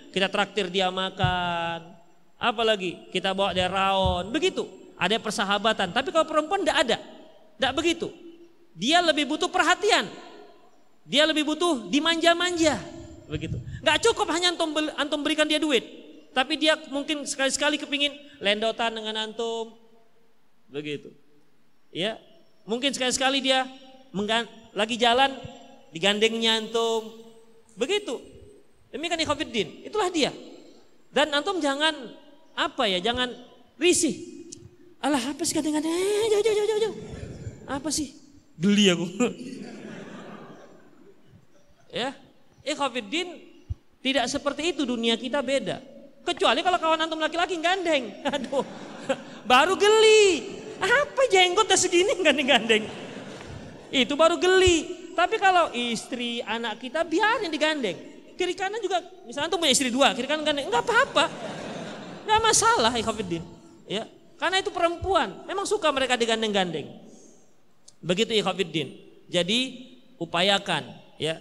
[0.09, 1.93] Kita traktir dia makan.
[2.39, 4.31] Apalagi kita bawa dia raon.
[4.31, 4.82] Begitu.
[4.97, 5.91] Ada persahabatan.
[5.91, 6.97] Tapi kalau perempuan tidak ada.
[7.58, 8.08] Tidak begitu.
[8.73, 10.10] Dia lebih butuh perhatian.
[11.06, 12.79] Dia lebih butuh dimanja-manja.
[13.27, 13.58] Begitu.
[13.84, 15.84] Gak cukup hanya antum, antum berikan dia duit.
[16.34, 19.77] Tapi dia mungkin sekali-sekali kepingin lendotan dengan antum.
[20.71, 21.13] Begitu.
[21.93, 22.17] Ya,
[22.65, 23.69] mungkin sekali-sekali dia
[24.73, 25.29] lagi jalan
[25.93, 27.23] digandengnya antum,
[27.73, 28.21] Begitu.
[28.93, 29.89] Demikian ikhwafiddin.
[29.89, 30.29] Itulah dia.
[31.13, 31.93] Dan antum jangan
[32.53, 33.34] apa ya, jangan
[33.77, 34.13] risih.
[35.03, 36.95] Alah apa sih kadang-kadang, eh, jauh, jauh, jauh, jauh.
[37.67, 38.15] Apa sih?
[38.55, 39.03] Geli aku.
[41.99, 42.15] ya,
[42.63, 43.35] ikhwafiddin
[43.99, 45.83] tidak seperti itu dunia kita beda.
[46.23, 48.15] Kecuali kalau kawan antum laki-laki gandeng.
[48.31, 48.63] Aduh,
[49.43, 50.55] baru geli.
[50.79, 52.87] Apa jenggot udah segini gandeng-gandeng.
[53.91, 55.03] Itu baru geli.
[55.19, 57.99] Tapi kalau istri, anak kita biarin digandeng.
[58.39, 61.29] Kiri kanan juga, misalnya tuh punya istri dua, kiri kanan gandeng, enggak apa-apa.
[62.25, 63.45] Enggak masalah, ikhafidin.
[63.85, 64.09] Ya,
[64.43, 66.91] karena itu perempuan, memang suka mereka digandeng-gandeng.
[68.03, 68.91] Begitu ikhafidin.
[69.32, 69.88] Jadi
[70.19, 70.84] upayakan,
[71.15, 71.39] ya.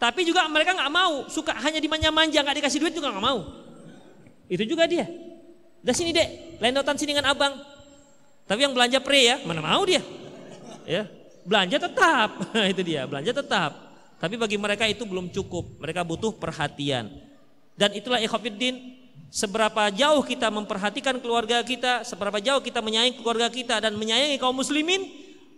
[0.00, 3.44] Tapi juga mereka nggak mau, suka hanya dimanja-manja, nggak dikasih duit juga nggak mau.
[4.48, 5.04] Itu juga dia.
[5.84, 7.52] Dah sini dek, lendotan sini dengan abang.
[8.48, 10.00] Tapi yang belanja pre ya, mana mau dia?
[10.88, 11.04] Ya,
[11.44, 12.48] belanja tetap.
[12.72, 13.76] itu dia, belanja tetap.
[14.16, 15.84] Tapi bagi mereka itu belum cukup.
[15.84, 17.12] Mereka butuh perhatian.
[17.76, 19.03] Dan itulah ikhwafiddin,
[19.34, 24.54] seberapa jauh kita memperhatikan keluarga kita, seberapa jauh kita menyayangi keluarga kita dan menyayangi kaum
[24.54, 25.10] muslimin,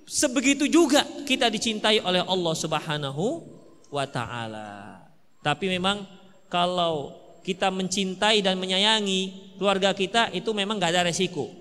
[0.08, 3.44] sebegitu juga kita dicintai oleh Allah Subhanahu
[3.92, 5.04] wa taala.
[5.44, 6.08] Tapi memang
[6.48, 7.12] kalau
[7.44, 11.52] kita mencintai dan menyayangi keluarga kita itu memang gak ada resiko.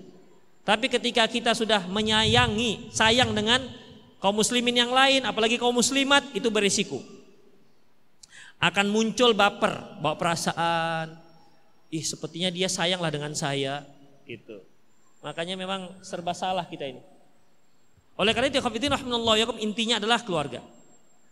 [0.63, 3.62] Tapi ketika kita sudah menyayangi, sayang dengan
[4.17, 7.04] kaum muslimin yang lain, apalagi kaum muslimat itu berisiko.
[8.58, 11.24] Akan muncul baper, bawa perasaan,
[11.95, 13.88] ih sepertinya dia sayanglah dengan saya,
[14.27, 14.60] gitu.
[15.23, 17.01] Makanya memang serba salah kita ini.
[18.19, 20.60] Oleh karena itu, yakum intinya adalah keluarga.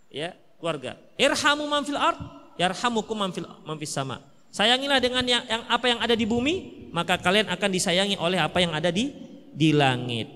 [0.08, 0.96] Ya, keluarga.
[1.20, 2.20] Irhamu man fil ard,
[2.56, 4.24] yarhamukum man fil man fis sama.
[4.54, 8.62] Sayangilah dengan yang, yang apa yang ada di bumi, maka kalian akan disayangi oleh apa
[8.62, 9.10] yang ada di
[9.50, 10.30] di langit.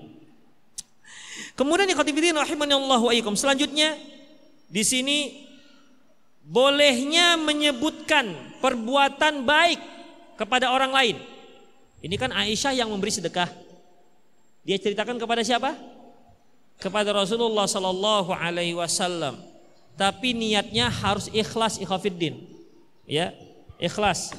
[1.54, 3.34] Kemudian ikhwatifiddin Allah wa ikum.
[3.34, 3.94] Selanjutnya
[4.66, 5.46] di sini
[6.46, 9.97] bolehnya menyebutkan perbuatan baik
[10.38, 11.16] kepada orang lain.
[11.98, 13.50] Ini kan Aisyah yang memberi sedekah.
[14.62, 15.74] Dia ceritakan kepada siapa?
[16.78, 19.42] Kepada Rasulullah sallallahu alaihi wasallam.
[19.98, 22.38] Tapi niatnya harus ikhlas ikhafiddin.
[23.02, 23.34] Ya,
[23.82, 24.30] ikhlas.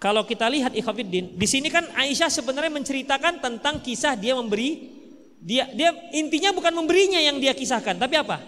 [0.00, 4.96] Kalau kita lihat ikhafiddin, di sini kan Aisyah sebenarnya menceritakan tentang kisah dia memberi
[5.36, 8.40] dia dia intinya bukan memberinya yang dia kisahkan, tapi apa?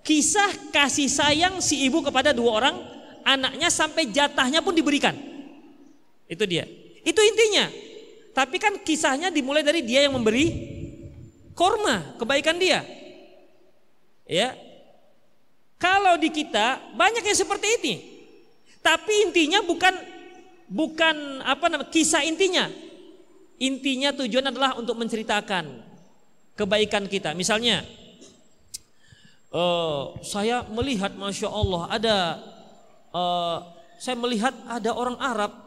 [0.00, 2.76] Kisah kasih sayang si ibu kepada dua orang
[3.22, 5.31] anaknya sampai jatahnya pun diberikan.
[6.32, 6.64] Itu dia.
[7.04, 7.68] Itu intinya.
[8.32, 10.48] Tapi kan kisahnya dimulai dari dia yang memberi
[11.52, 12.80] korma, kebaikan dia.
[14.24, 14.56] Ya.
[15.76, 17.94] Kalau di kita banyak yang seperti ini.
[18.80, 19.94] Tapi intinya bukan
[20.72, 22.72] bukan apa namanya kisah intinya.
[23.60, 25.92] Intinya tujuan adalah untuk menceritakan
[26.58, 27.30] kebaikan kita.
[27.36, 27.86] Misalnya,
[29.54, 32.16] uh, saya melihat, masya Allah, ada
[33.14, 33.58] uh,
[34.02, 35.61] saya melihat ada orang Arab.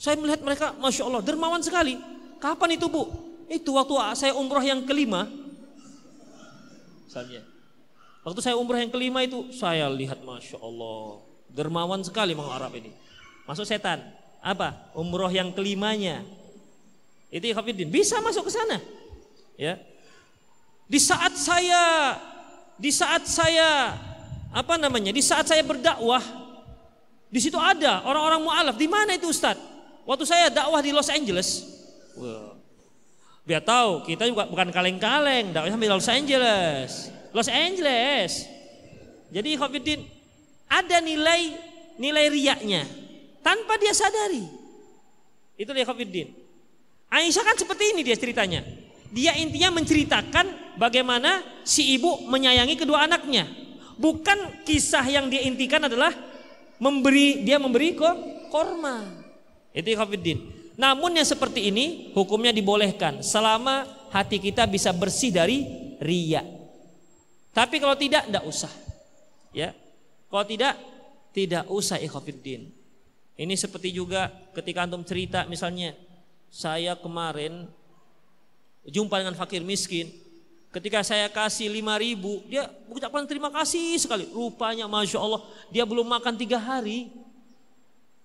[0.00, 2.00] Saya melihat mereka, masya Allah, dermawan sekali.
[2.40, 3.04] Kapan itu bu?
[3.52, 5.28] Itu waktu saya umroh yang kelima.
[7.04, 7.44] Misalnya,
[8.24, 11.20] waktu saya umroh yang kelima itu saya lihat, masya Allah,
[11.52, 12.96] dermawan sekali orang Arab ini.
[13.44, 14.00] Masuk setan.
[14.40, 14.88] Apa?
[14.96, 16.24] Umroh yang kelimanya.
[17.28, 17.92] Itu Ikhwafiddin.
[17.92, 18.80] Bisa masuk ke sana.
[19.60, 19.76] Ya.
[20.88, 22.16] Di saat saya
[22.80, 24.00] di saat saya
[24.48, 25.12] apa namanya?
[25.12, 26.24] Di saat saya berdakwah
[27.30, 28.74] di situ ada orang-orang mualaf.
[28.80, 29.60] Di mana itu Ustaz?
[30.08, 31.66] Waktu saya dakwah di Los Angeles.
[33.44, 37.10] Biar tahu kita juga bukan kaleng-kaleng, dakwahnya di Los Angeles.
[37.30, 38.46] Los Angeles.
[39.30, 40.02] Jadi Khofiddin
[40.66, 41.54] ada nilai
[41.98, 42.82] nilai riaknya
[43.42, 44.42] tanpa dia sadari.
[45.54, 46.30] Itu dia Khofiddin.
[47.10, 48.62] Aisyah kan seperti ini dia ceritanya.
[49.10, 53.46] Dia intinya menceritakan bagaimana si ibu menyayangi kedua anaknya.
[53.98, 56.14] Bukan kisah yang dia intikan adalah
[56.78, 59.19] memberi dia memberi kok korma.
[59.70, 60.38] Itu Khafiddin.
[60.80, 65.66] Namun yang seperti ini hukumnya dibolehkan selama hati kita bisa bersih dari
[66.00, 66.40] ria.
[67.52, 68.72] Tapi kalau tidak tidak usah.
[69.52, 69.76] Ya.
[70.30, 70.78] Kalau tidak
[71.36, 72.70] tidak usah ikhafidin.
[73.36, 75.92] Ini seperti juga ketika antum cerita misalnya
[76.48, 77.66] saya kemarin
[78.86, 80.10] jumpa dengan fakir miskin
[80.70, 84.30] Ketika saya kasih lima ribu, dia mengucapkan terima kasih sekali.
[84.30, 87.10] Rupanya Masya Allah, dia belum makan tiga hari.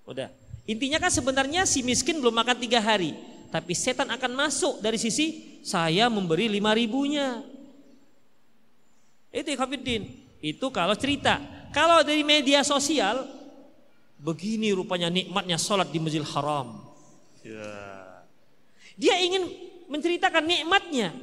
[0.06, 0.30] Udah.
[0.66, 3.14] Intinya kan sebenarnya si miskin belum makan tiga hari.
[3.54, 7.46] Tapi setan akan masuk dari sisi saya memberi lima ribunya.
[9.30, 10.10] Itu Khafiddin.
[10.42, 11.38] Itu kalau cerita.
[11.70, 13.30] Kalau dari media sosial,
[14.18, 16.82] begini rupanya nikmatnya sholat di Masjidil Haram.
[17.46, 18.26] Ya.
[18.98, 19.46] Dia ingin
[19.86, 21.14] menceritakan nikmatnya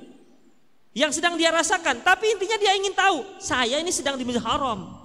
[0.92, 5.02] yang sedang dia rasakan, tapi intinya dia ingin tahu, saya ini sedang di Masjidil Haram.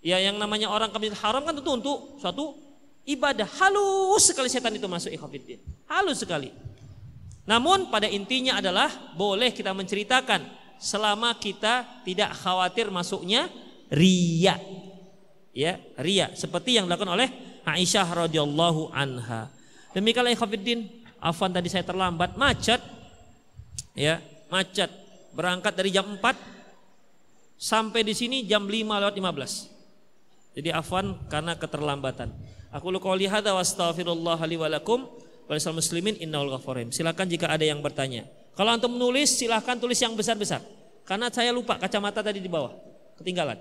[0.00, 2.56] Ya yang namanya orang Masjidil Haram kan tentu untuk suatu
[3.04, 3.44] ibadah.
[3.60, 5.60] Halus sekali setan itu masuk ikhafidin.
[5.88, 6.52] Halus sekali.
[7.44, 10.40] Namun pada intinya adalah boleh kita menceritakan
[10.80, 13.52] selama kita tidak khawatir masuknya
[13.92, 14.56] ria.
[15.52, 17.28] Ya, ria seperti yang dilakukan oleh
[17.68, 19.52] Aisyah radhiyallahu anha.
[19.92, 20.86] Demikianlah ikhafidin,
[21.20, 22.80] afwan tadi saya terlambat, macet
[23.94, 24.88] ya macet
[25.34, 26.22] berangkat dari jam 4
[27.60, 29.79] sampai di sini jam 5 lewat 15
[30.54, 32.34] jadi afwan karena keterlambatan.
[32.70, 35.06] Aku lu qouli hadza wa astaghfirullah li wa lakum.
[35.50, 38.22] Wa muslimin innahu ghafurun silakan jika ada yang bertanya.
[38.54, 40.62] Kalau antum menulis silakan tulis yang besar-besar.
[41.02, 42.70] Karena saya lupa kacamata tadi di bawah.
[43.18, 43.58] Ketinggalan.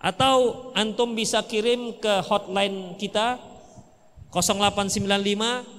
[0.00, 3.36] Atau antum bisa kirim ke hotline kita
[4.32, 5.04] 0895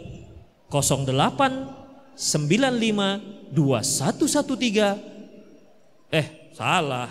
[2.18, 7.08] 0895 2113 eh salah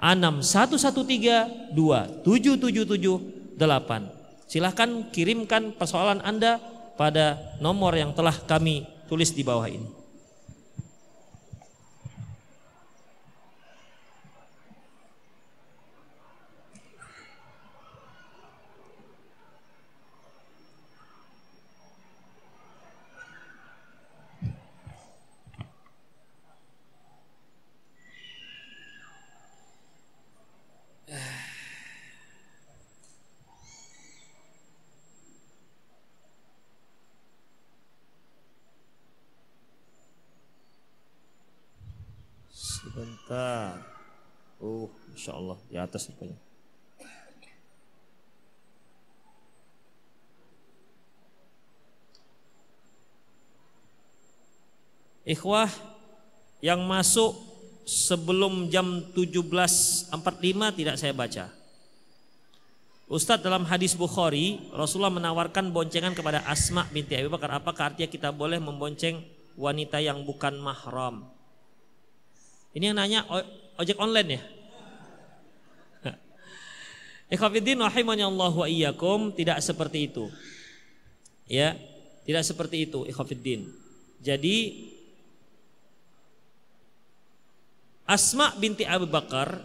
[0.00, 4.48] 6113 27778.
[4.48, 6.56] Silahkan kirimkan persoalan Anda
[6.96, 9.99] pada nomor yang telah kami tulis di bawah ini.
[43.00, 43.80] Sebentar.
[44.60, 46.36] Oh, insya Allah di atas rupanya.
[55.24, 55.72] Ikhwah
[56.60, 57.40] yang masuk
[57.88, 60.12] sebelum jam 17.45
[60.76, 61.48] tidak saya baca.
[63.08, 67.64] Ustadz dalam hadis Bukhari, Rasulullah menawarkan boncengan kepada Asma binti Abi Bakar.
[67.64, 69.24] Apakah artinya kita boleh membonceng
[69.56, 71.39] wanita yang bukan mahram?
[72.70, 73.26] Ini yang nanya
[73.78, 74.42] ojek online ya?
[77.34, 80.30] Ikhwafiddin rahimani Allah wa iyyakum tidak seperti itu.
[81.50, 81.74] Ya,
[82.22, 83.66] tidak seperti itu ikhwafiddin.
[84.22, 84.86] Jadi
[88.06, 89.62] Asma binti Abu Bakar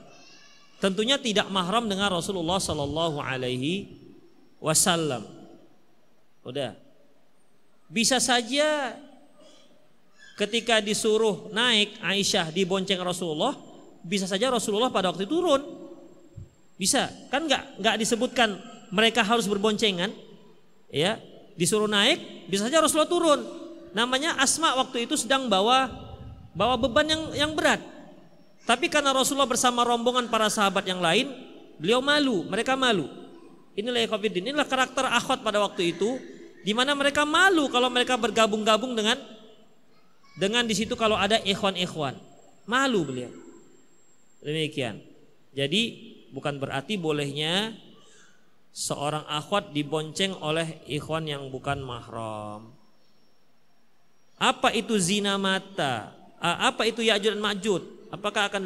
[0.77, 3.89] tentunya tidak mahram dengan Rasulullah sallallahu alaihi
[4.61, 5.25] wasallam.
[6.45, 6.77] Udah.
[7.89, 8.97] Bisa saja
[10.35, 13.55] ketika disuruh naik Aisyah di bonceng Rasulullah,
[14.03, 15.63] bisa saja Rasulullah pada waktu itu turun.
[16.75, 18.59] Bisa, kan nggak nggak disebutkan
[18.91, 20.11] mereka harus berboncengan,
[20.91, 21.17] ya
[21.55, 23.41] disuruh naik, bisa saja Rasulullah turun.
[23.95, 25.87] Namanya Asma waktu itu sedang bawa
[26.51, 27.79] bawa beban yang yang berat.
[28.67, 31.31] Tapi karena Rasulullah bersama rombongan para sahabat yang lain,
[31.79, 33.07] beliau malu, mereka malu.
[33.75, 36.19] Inilah Ikhwafiddin, inilah karakter akhwat pada waktu itu,
[36.65, 39.15] di mana mereka malu kalau mereka bergabung-gabung dengan
[40.35, 42.19] dengan di situ kalau ada ikhwan-ikhwan.
[42.67, 43.31] Malu beliau.
[44.43, 44.99] Demikian.
[45.55, 45.81] Jadi
[46.35, 47.71] bukan berarti bolehnya
[48.75, 52.75] seorang akhwat dibonceng oleh ikhwan yang bukan mahram.
[54.35, 56.11] Apa itu zina mata?
[56.43, 57.83] Apa itu Ya'jud dan Ma'jud?
[58.11, 58.61] Apakah akan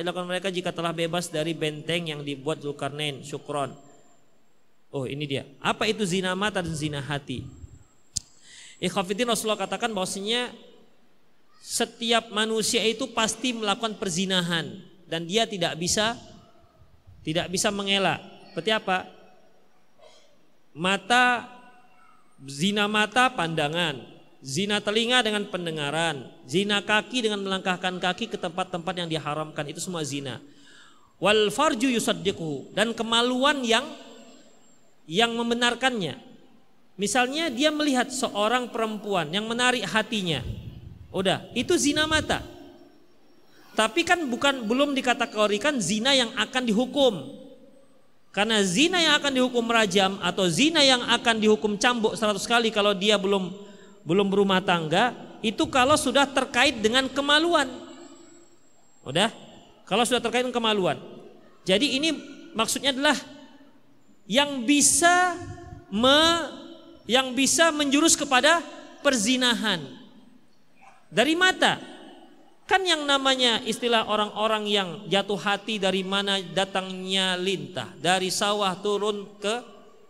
[0.00, 3.76] dilakukan mereka jika telah bebas dari benteng yang dibuat Zulkarnain, Syukron?
[4.90, 5.44] Oh ini dia.
[5.60, 7.44] Apa itu zina mata dan zina hati?
[8.80, 10.50] Ikhafidin Rasulullah katakan bahwasanya
[11.60, 16.16] setiap manusia itu pasti melakukan perzinahan dan dia tidak bisa
[17.20, 18.18] tidak bisa mengelak.
[18.50, 19.06] Seperti apa?
[20.72, 21.46] Mata
[22.48, 24.00] zina mata pandangan,
[24.40, 30.00] zina telinga dengan pendengaran, zina kaki dengan melangkahkan kaki ke tempat-tempat yang diharamkan itu semua
[30.00, 30.40] zina.
[31.20, 33.84] Wal farju yusaddiquhu dan kemaluan yang
[35.04, 36.16] yang membenarkannya.
[36.96, 40.40] Misalnya dia melihat seorang perempuan yang menarik hatinya,
[41.10, 42.42] Udah, itu zina mata.
[43.74, 47.14] Tapi kan bukan belum dikategorikan zina yang akan dihukum.
[48.30, 52.94] Karena zina yang akan dihukum rajam atau zina yang akan dihukum cambuk 100 kali kalau
[52.94, 53.50] dia belum
[54.06, 57.66] belum berumah tangga, itu kalau sudah terkait dengan kemaluan.
[59.02, 59.34] Udah?
[59.82, 60.96] Kalau sudah terkait dengan kemaluan.
[61.66, 62.14] Jadi ini
[62.54, 63.18] maksudnya adalah
[64.30, 65.34] yang bisa
[65.90, 66.20] me,
[67.10, 68.62] yang bisa menjurus kepada
[69.02, 69.99] perzinahan.
[71.10, 71.76] Dari mata.
[72.70, 77.90] Kan yang namanya istilah orang-orang yang jatuh hati dari mana datangnya lintah.
[77.98, 79.54] Dari sawah turun ke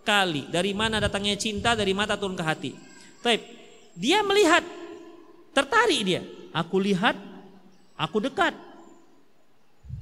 [0.05, 0.45] kali.
[0.53, 2.77] Dari mana datangnya cinta, dari mata turun ke hati.
[3.25, 3.41] Taip,
[3.97, 4.61] dia melihat,
[5.57, 6.21] tertarik dia.
[6.53, 7.17] Aku lihat,
[7.97, 8.53] aku dekat.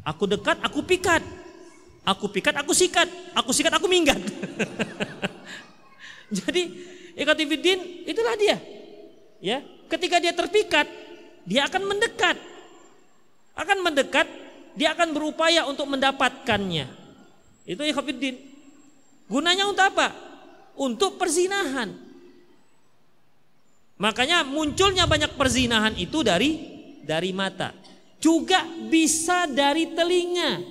[0.03, 1.23] Aku dekat, aku pikat.
[2.03, 3.07] Aku pikat, aku sikat.
[3.39, 4.19] Aku sikat, aku minggat.
[6.43, 6.63] Jadi,
[7.15, 8.57] ikatifiddin itulah dia.
[9.39, 10.87] Ya, ketika dia terpikat,
[11.47, 12.37] dia akan mendekat.
[13.55, 14.27] Akan mendekat,
[14.75, 16.87] dia akan berupaya untuk mendapatkannya.
[17.67, 18.39] Itu ikhwatiddin.
[19.29, 20.15] Gunanya untuk apa?
[20.79, 21.91] Untuk perzinahan.
[23.99, 26.55] Makanya munculnya banyak perzinahan itu dari
[27.03, 27.75] dari mata.
[28.23, 30.63] Juga bisa dari telinga.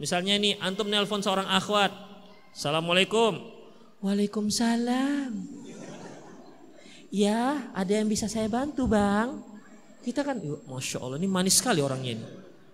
[0.00, 1.92] Misalnya ini antum nelpon seorang akhwat.
[2.56, 3.36] Assalamualaikum.
[4.00, 5.59] Waalaikumsalam.
[7.10, 9.42] Ya, ada yang bisa saya bantu bang.
[10.06, 10.38] Kita kan,
[10.70, 12.26] masya Allah ini manis sekali orangnya ini.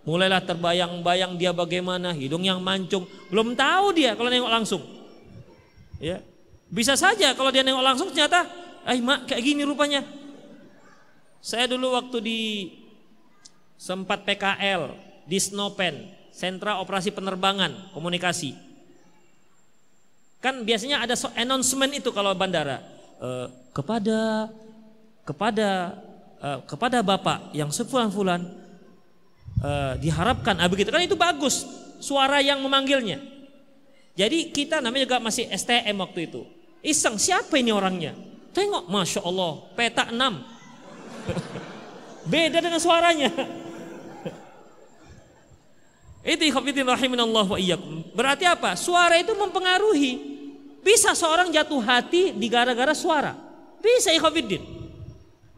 [0.06, 3.08] Mulailah terbayang-bayang dia bagaimana, hidung yang mancung.
[3.32, 4.84] Belum tahu dia kalau nengok langsung.
[5.98, 6.20] Ya,
[6.68, 8.46] bisa saja kalau dia nengok langsung ternyata,
[8.86, 10.04] ay mak kayak gini rupanya.
[11.42, 12.40] Saya dulu waktu di
[13.80, 18.54] sempat PKL di Snopen, Sentra Operasi Penerbangan Komunikasi.
[20.44, 22.95] Kan biasanya ada announcement itu kalau bandara
[23.26, 24.46] uh, kepada
[25.26, 25.98] kepada
[26.38, 28.46] uh, kepada bapak yang sefulan-fulan
[29.58, 31.66] uh, diharapkan ah begitu kan itu bagus
[31.98, 33.34] suara yang memanggilnya.
[34.16, 36.48] Jadi kita namanya juga masih STM waktu itu.
[36.80, 38.16] Iseng siapa ini orangnya?
[38.56, 40.16] Tengok Masya Allah peta 6
[42.32, 43.28] Beda dengan suaranya
[46.32, 46.48] Itu.
[48.16, 48.72] Berarti apa?
[48.74, 50.35] Suara itu mempengaruhi
[50.86, 53.34] bisa seorang jatuh hati di gara-gara suara.
[53.82, 54.62] Bisa ikhwafiddin.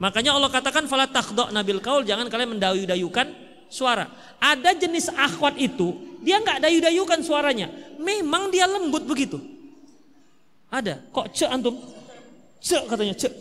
[0.01, 3.29] Makanya Allah katakan fala takhdok nabil kaul jangan kalian mendayu-dayukan
[3.68, 4.09] suara.
[4.41, 5.93] Ada jenis akhwat itu
[6.24, 7.68] dia nggak dayu-dayukan suaranya.
[8.01, 9.37] Memang dia lembut begitu.
[10.72, 11.05] Ada.
[11.12, 11.76] Kok cek antum?
[12.64, 13.33] Cek katanya cek.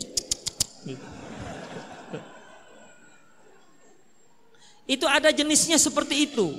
[4.88, 6.52] Itu ada jenisnya seperti itu.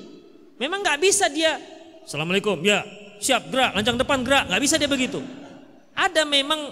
[0.58, 1.58] Memang nggak bisa dia.
[2.06, 2.62] Assalamualaikum.
[2.62, 2.86] Ya,
[3.20, 5.20] siap gerak, lancang depan gerak, nggak bisa dia begitu.
[5.94, 6.72] Ada memang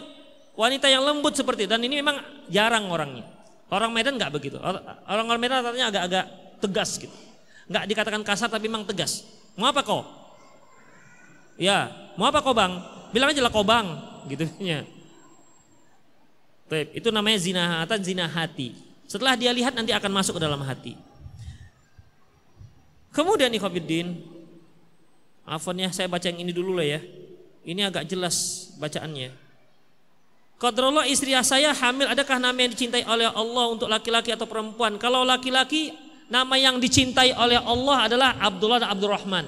[0.57, 2.17] wanita yang lembut seperti itu dan ini memang
[2.49, 3.27] jarang orangnya.
[3.67, 4.57] Orang Medan nggak begitu.
[4.63, 6.25] Orang orang Medan katanya agak-agak
[6.63, 7.13] tegas gitu.
[7.67, 9.27] Nggak dikatakan kasar tapi memang tegas.
[9.59, 10.07] Mau apa kau?
[11.59, 12.79] Ya, mau apa kau bang?
[13.11, 13.87] Bilang aja lah kau bang,
[14.31, 14.85] gitu ya.
[16.95, 18.75] Itu namanya zina hati, zina hati.
[19.07, 20.93] Setelah dia lihat nanti akan masuk ke dalam hati.
[23.15, 24.36] Kemudian ikhwafiddin,
[25.47, 26.99] Afwan ya, saya baca yang ini dulu lah ya.
[27.63, 29.31] Ini agak jelas bacaannya.
[30.57, 34.99] Qadrallah istri saya hamil, adakah nama yang dicintai oleh Allah untuk laki-laki atau perempuan?
[34.99, 35.95] Kalau laki-laki,
[36.27, 39.45] nama yang dicintai oleh Allah adalah Abdullah dan Abdurrahman.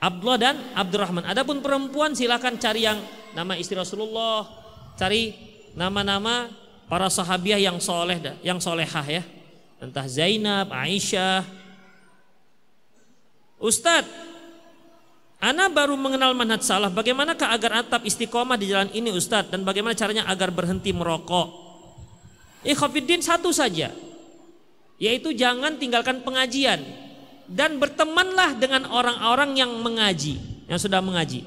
[0.00, 1.24] Abdullah dan Abdurrahman.
[1.28, 3.02] Adapun perempuan silakan cari yang
[3.36, 4.48] nama istri Rasulullah,
[4.94, 5.34] cari
[5.74, 6.48] nama-nama
[6.86, 9.22] para sahabiah yang soleh, yang solehah ya.
[9.82, 11.42] Entah Zainab, Aisyah.
[13.58, 14.33] Ustadz,
[15.44, 16.88] Ana baru mengenal manhaj salah.
[16.88, 19.52] Bagaimanakah agar atap istiqomah di jalan ini Ustadz?
[19.52, 21.52] Dan bagaimana caranya agar berhenti merokok?
[22.64, 23.92] Ikhwafiddin satu saja.
[24.96, 26.80] Yaitu jangan tinggalkan pengajian.
[27.44, 30.40] Dan bertemanlah dengan orang-orang yang mengaji.
[30.64, 31.44] Yang sudah mengaji.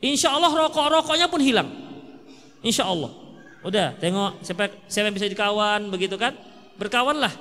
[0.00, 1.68] Insya Allah rokok-rokoknya pun hilang.
[2.64, 3.12] Insya Allah.
[3.60, 6.32] Udah tengok siapa, siapa yang bisa dikawan begitu kan.
[6.80, 7.32] Berkawanlah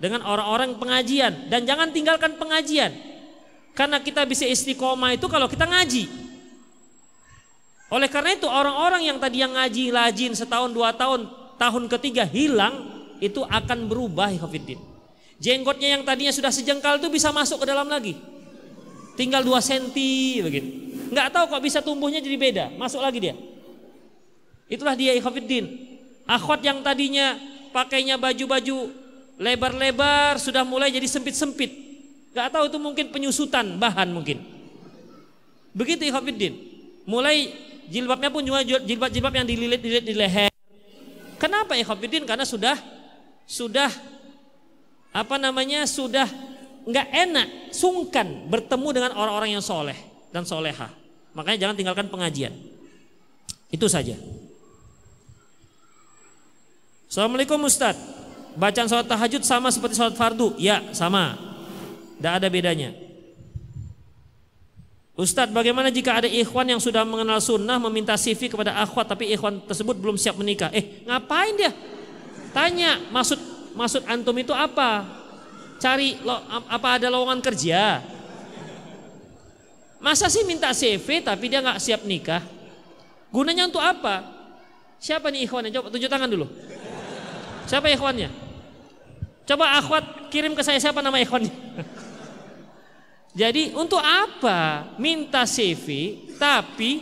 [0.00, 1.52] dengan orang-orang pengajian.
[1.52, 3.11] Dan jangan tinggalkan pengajian
[3.72, 6.08] karena kita bisa istiqomah itu kalau kita ngaji.
[7.92, 11.28] Oleh karena itu orang-orang yang tadi yang ngaji lajin setahun dua tahun,
[11.60, 12.88] tahun ketiga hilang
[13.20, 14.80] itu akan berubah Khofiddin.
[15.36, 18.16] Jenggotnya yang tadinya sudah sejengkal itu bisa masuk ke dalam lagi.
[19.12, 20.68] Tinggal dua senti begitu.
[21.12, 23.34] Nggak tahu kok bisa tumbuhnya jadi beda, masuk lagi dia.
[24.72, 25.68] Itulah dia Khofiddin.
[26.24, 27.36] Akhwat yang tadinya
[27.76, 28.88] pakainya baju-baju
[29.36, 31.81] lebar-lebar sudah mulai jadi sempit-sempit.
[32.32, 34.40] Gak tahu itu mungkin penyusutan bahan mungkin.
[35.76, 36.56] Begitu Ikhwanuddin.
[37.04, 37.52] Mulai
[37.92, 40.52] jilbabnya pun juga jilbab-jilbab yang dililit-lilit di leher.
[41.36, 42.24] Kenapa Ikhwanuddin?
[42.24, 42.76] Karena sudah
[43.44, 43.92] sudah
[45.12, 46.24] apa namanya sudah
[46.88, 49.96] nggak enak, sungkan bertemu dengan orang-orang yang soleh
[50.32, 50.88] dan soleha.
[51.36, 52.52] Makanya jangan tinggalkan pengajian.
[53.72, 54.16] Itu saja.
[57.12, 58.24] Assalamualaikum Ustadz.
[58.56, 60.56] Bacaan sholat tahajud sama seperti sholat fardu?
[60.60, 61.51] Ya, sama.
[62.22, 62.94] Tidak ada bedanya.
[65.18, 69.58] Ustadz bagaimana jika ada ikhwan yang sudah mengenal sunnah meminta CV kepada akhwat tapi ikhwan
[69.66, 70.70] tersebut belum siap menikah?
[70.70, 71.74] Eh ngapain dia?
[72.54, 73.36] Tanya maksud
[73.74, 75.02] maksud antum itu apa?
[75.82, 78.00] Cari lo, apa ada lowongan kerja?
[79.98, 82.40] Masa sih minta CV tapi dia nggak siap nikah?
[83.34, 84.30] Gunanya untuk apa?
[85.02, 85.74] Siapa nih ikhwannya?
[85.74, 86.46] Coba tunjuk tangan dulu.
[87.66, 88.30] Siapa ikhwannya?
[89.44, 91.52] Coba akhwat kirim ke saya siapa nama ikhwannya?
[93.32, 97.00] Jadi untuk apa minta CV tapi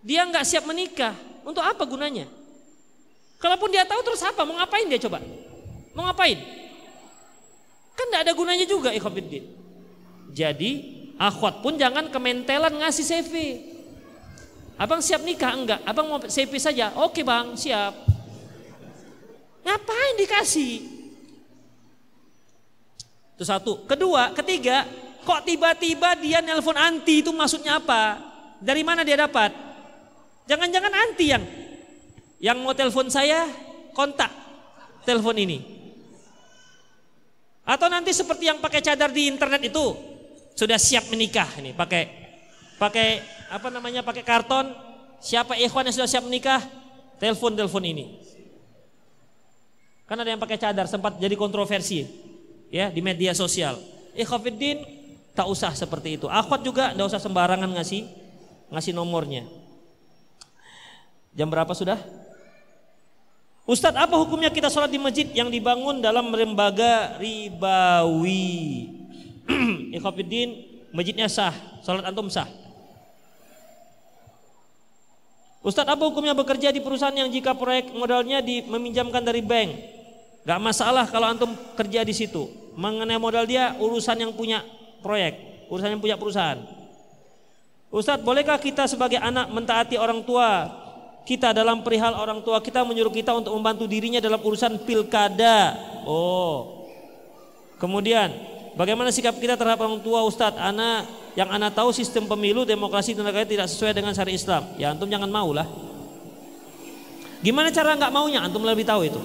[0.00, 1.12] dia nggak siap menikah?
[1.44, 2.24] Untuk apa gunanya?
[3.40, 4.44] Kalaupun dia tahu terus apa?
[4.44, 5.20] Mau ngapain dia coba?
[5.92, 6.36] Mau ngapain?
[7.96, 9.44] Kan tidak ada gunanya juga ikhwafiddin.
[10.32, 10.70] Jadi
[11.20, 13.34] akhwat pun jangan kementelan ngasih CV.
[14.80, 15.80] Abang siap nikah enggak?
[15.84, 16.96] Abang mau CV saja?
[16.96, 17.92] Oke bang siap.
[19.60, 20.80] Ngapain dikasih?
[23.36, 23.84] Itu satu.
[23.84, 24.88] Kedua, ketiga,
[25.20, 28.18] Kok tiba-tiba dia nelpon anti itu maksudnya apa?
[28.60, 29.52] Dari mana dia dapat?
[30.48, 31.44] Jangan-jangan anti yang
[32.40, 33.44] yang mau telepon saya
[33.92, 34.32] kontak
[35.04, 35.58] telepon ini.
[37.68, 39.94] Atau nanti seperti yang pakai cadar di internet itu
[40.56, 42.02] sudah siap menikah ini pakai
[42.76, 44.72] pakai apa namanya pakai karton
[45.22, 46.58] siapa ikhwan yang sudah siap menikah
[47.20, 48.18] telepon telepon ini.
[50.08, 52.02] Kan ada yang pakai cadar sempat jadi kontroversi
[52.72, 53.78] ya di media sosial.
[54.16, 54.99] Ikhwafiddin
[55.40, 56.28] Tak usah seperti itu.
[56.28, 58.04] Akhwat juga tidak usah sembarangan ngasih
[58.68, 59.48] ngasih nomornya.
[61.32, 61.96] Jam berapa sudah?
[63.64, 68.92] Ustadz apa hukumnya kita sholat di masjid yang dibangun dalam lembaga ribawi?
[69.96, 70.60] Ikhwafiddin
[70.92, 72.44] masjidnya sah, sholat antum sah.
[75.64, 79.72] Ustadz apa hukumnya bekerja di perusahaan yang jika proyek modalnya di, meminjamkan dari bank?
[80.44, 82.44] Gak masalah kalau antum kerja di situ.
[82.76, 84.60] Mengenai modal dia urusan yang punya
[85.00, 86.60] proyek, urusan yang punya perusahaan.
[87.90, 90.70] Ustadz, bolehkah kita sebagai anak mentaati orang tua
[91.26, 95.74] kita dalam perihal orang tua kita menyuruh kita untuk membantu dirinya dalam urusan pilkada?
[96.06, 96.86] Oh.
[97.82, 98.30] Kemudian,
[98.78, 100.60] bagaimana sikap kita terhadap orang tua Ustadz?
[100.60, 104.62] Anak yang anak tahu sistem pemilu demokrasi negara tidak sesuai dengan syariat Islam.
[104.78, 105.66] Ya antum jangan mau lah.
[107.40, 108.44] Gimana cara nggak maunya?
[108.44, 109.20] Antum lebih tahu itu.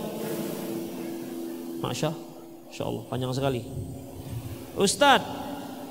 [1.84, 2.16] Masya,
[2.72, 3.62] Masya Allah panjang sekali.
[4.74, 5.45] Ustadz,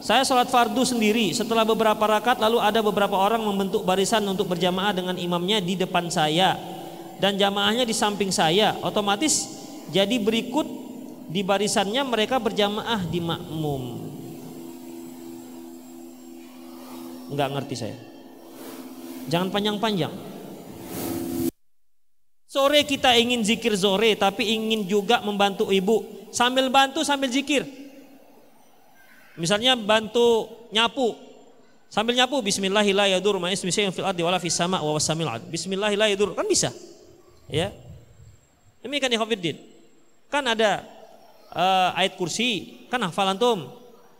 [0.04, 1.32] saya sholat fardu sendiri.
[1.32, 6.12] Setelah beberapa rakaat lalu ada beberapa orang membentuk barisan untuk berjamaah dengan imamnya di depan
[6.12, 6.60] saya
[7.16, 8.76] dan jamaahnya di samping saya.
[8.84, 9.48] Otomatis
[9.88, 10.68] jadi berikut
[11.32, 13.82] di barisannya mereka berjamaah di makmum.
[17.32, 17.96] Enggak ngerti saya.
[19.32, 20.12] Jangan panjang-panjang.
[22.44, 26.28] Sore kita ingin zikir sore tapi ingin juga membantu ibu.
[26.28, 27.83] Sambil bantu sambil zikir.
[29.34, 31.18] Misalnya bantu nyapu
[31.94, 34.98] Sambil nyapu bismillahirrahmanirrahim sama' wa
[36.34, 36.74] kan bisa.
[37.46, 37.70] Ya.
[38.82, 39.62] Ini kan ikhwatiddin.
[40.26, 40.82] Kan ada
[41.54, 43.70] uh, ayat kursi, kan hafal antum.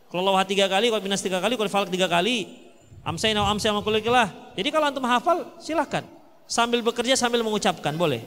[0.07, 2.63] Kalau lawah tiga kali, kalau binas tiga kali, kalau falak tiga kali.
[3.03, 4.55] Atau amsain kulikilah.
[4.55, 6.07] Jadi kalau antum hafal, silahkan.
[6.47, 8.23] Sambil bekerja, sambil mengucapkan, boleh.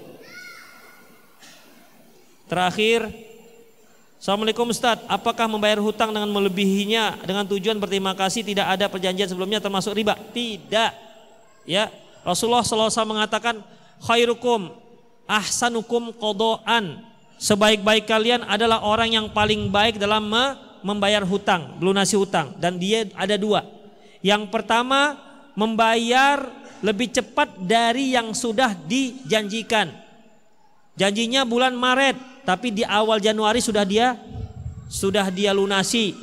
[2.52, 3.08] Terakhir,
[4.18, 9.62] Assalamualaikum Ustaz, apakah membayar hutang dengan melebihinya dengan tujuan berterima kasih tidak ada perjanjian sebelumnya
[9.62, 10.18] termasuk riba?
[10.34, 10.92] Tidak.
[11.70, 11.94] Ya,
[12.26, 13.62] Rasulullah SAW mengatakan
[14.02, 14.74] khairukum
[15.30, 17.06] ahsanukum kodoan.
[17.38, 20.26] Sebaik-baik kalian adalah orang yang paling baik dalam
[20.82, 23.62] membayar hutang, melunasi hutang dan dia ada dua.
[24.26, 25.14] Yang pertama
[25.54, 26.50] membayar
[26.82, 30.07] lebih cepat dari yang sudah dijanjikan.
[30.98, 34.18] Janjinya bulan Maret, tapi di awal Januari sudah dia
[34.90, 36.18] sudah dia lunasi.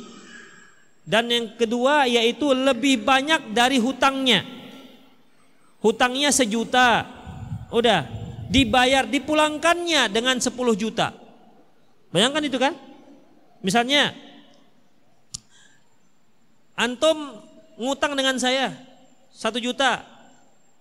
[1.05, 4.43] Dan yang kedua yaitu lebih banyak dari hutangnya.
[5.79, 7.07] Hutangnya sejuta.
[7.69, 8.09] Udah,
[8.49, 11.13] dibayar dipulangkannya dengan 10 juta.
[12.09, 12.73] Bayangkan itu kan?
[13.61, 14.11] Misalnya
[16.75, 17.37] antum
[17.79, 18.73] ngutang dengan saya
[19.31, 20.03] satu juta.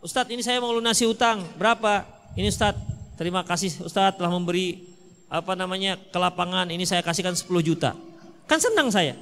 [0.04, 2.04] Ustadz ini saya mau lunasi utang berapa?
[2.36, 4.94] Ini Ustadz terima kasih Ustadz telah memberi
[5.30, 7.96] apa namanya ke lapangan ini saya kasihkan 10 juta.
[8.44, 9.16] Kan senang saya.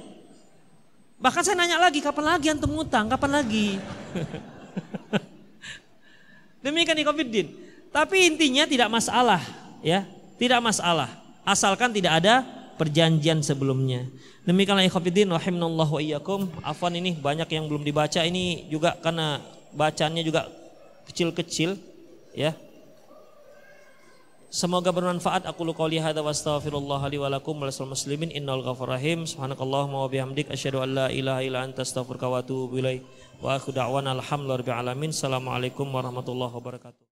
[1.23, 3.79] Bahkan saya nanya lagi kapan lagi antum ngutang, kapan lagi?
[6.63, 7.47] Demikian Ikhwanuddin.
[7.93, 9.39] Tapi intinya tidak masalah,
[9.85, 10.03] ya.
[10.35, 11.07] Tidak masalah.
[11.45, 12.43] Asalkan tidak ada
[12.75, 14.09] perjanjian sebelumnya.
[14.43, 16.49] Demikianlah ikhwatiddin rahimanallah wa iyyakum.
[16.65, 19.39] Afwan ini banyak yang belum dibaca ini juga karena
[19.71, 20.49] bacanya juga
[21.07, 21.79] kecil-kecil,
[22.35, 22.57] ya.
[24.53, 25.49] Semoga bermanfaat.
[25.49, 29.25] Aku lu qouli hadza wa astaghfirullah li wa wa muslimin innal ghafurur rahim.
[29.25, 33.01] Subhanakallahumma wa bihamdik asyhadu an la ilaha illa anta astaghfiruka wa atubu ilaik.
[33.41, 35.09] Wa akhu da'wana alhamdulillahi alamin.
[35.09, 37.12] Assalamualaikum warahmatullahi wabarakatuh.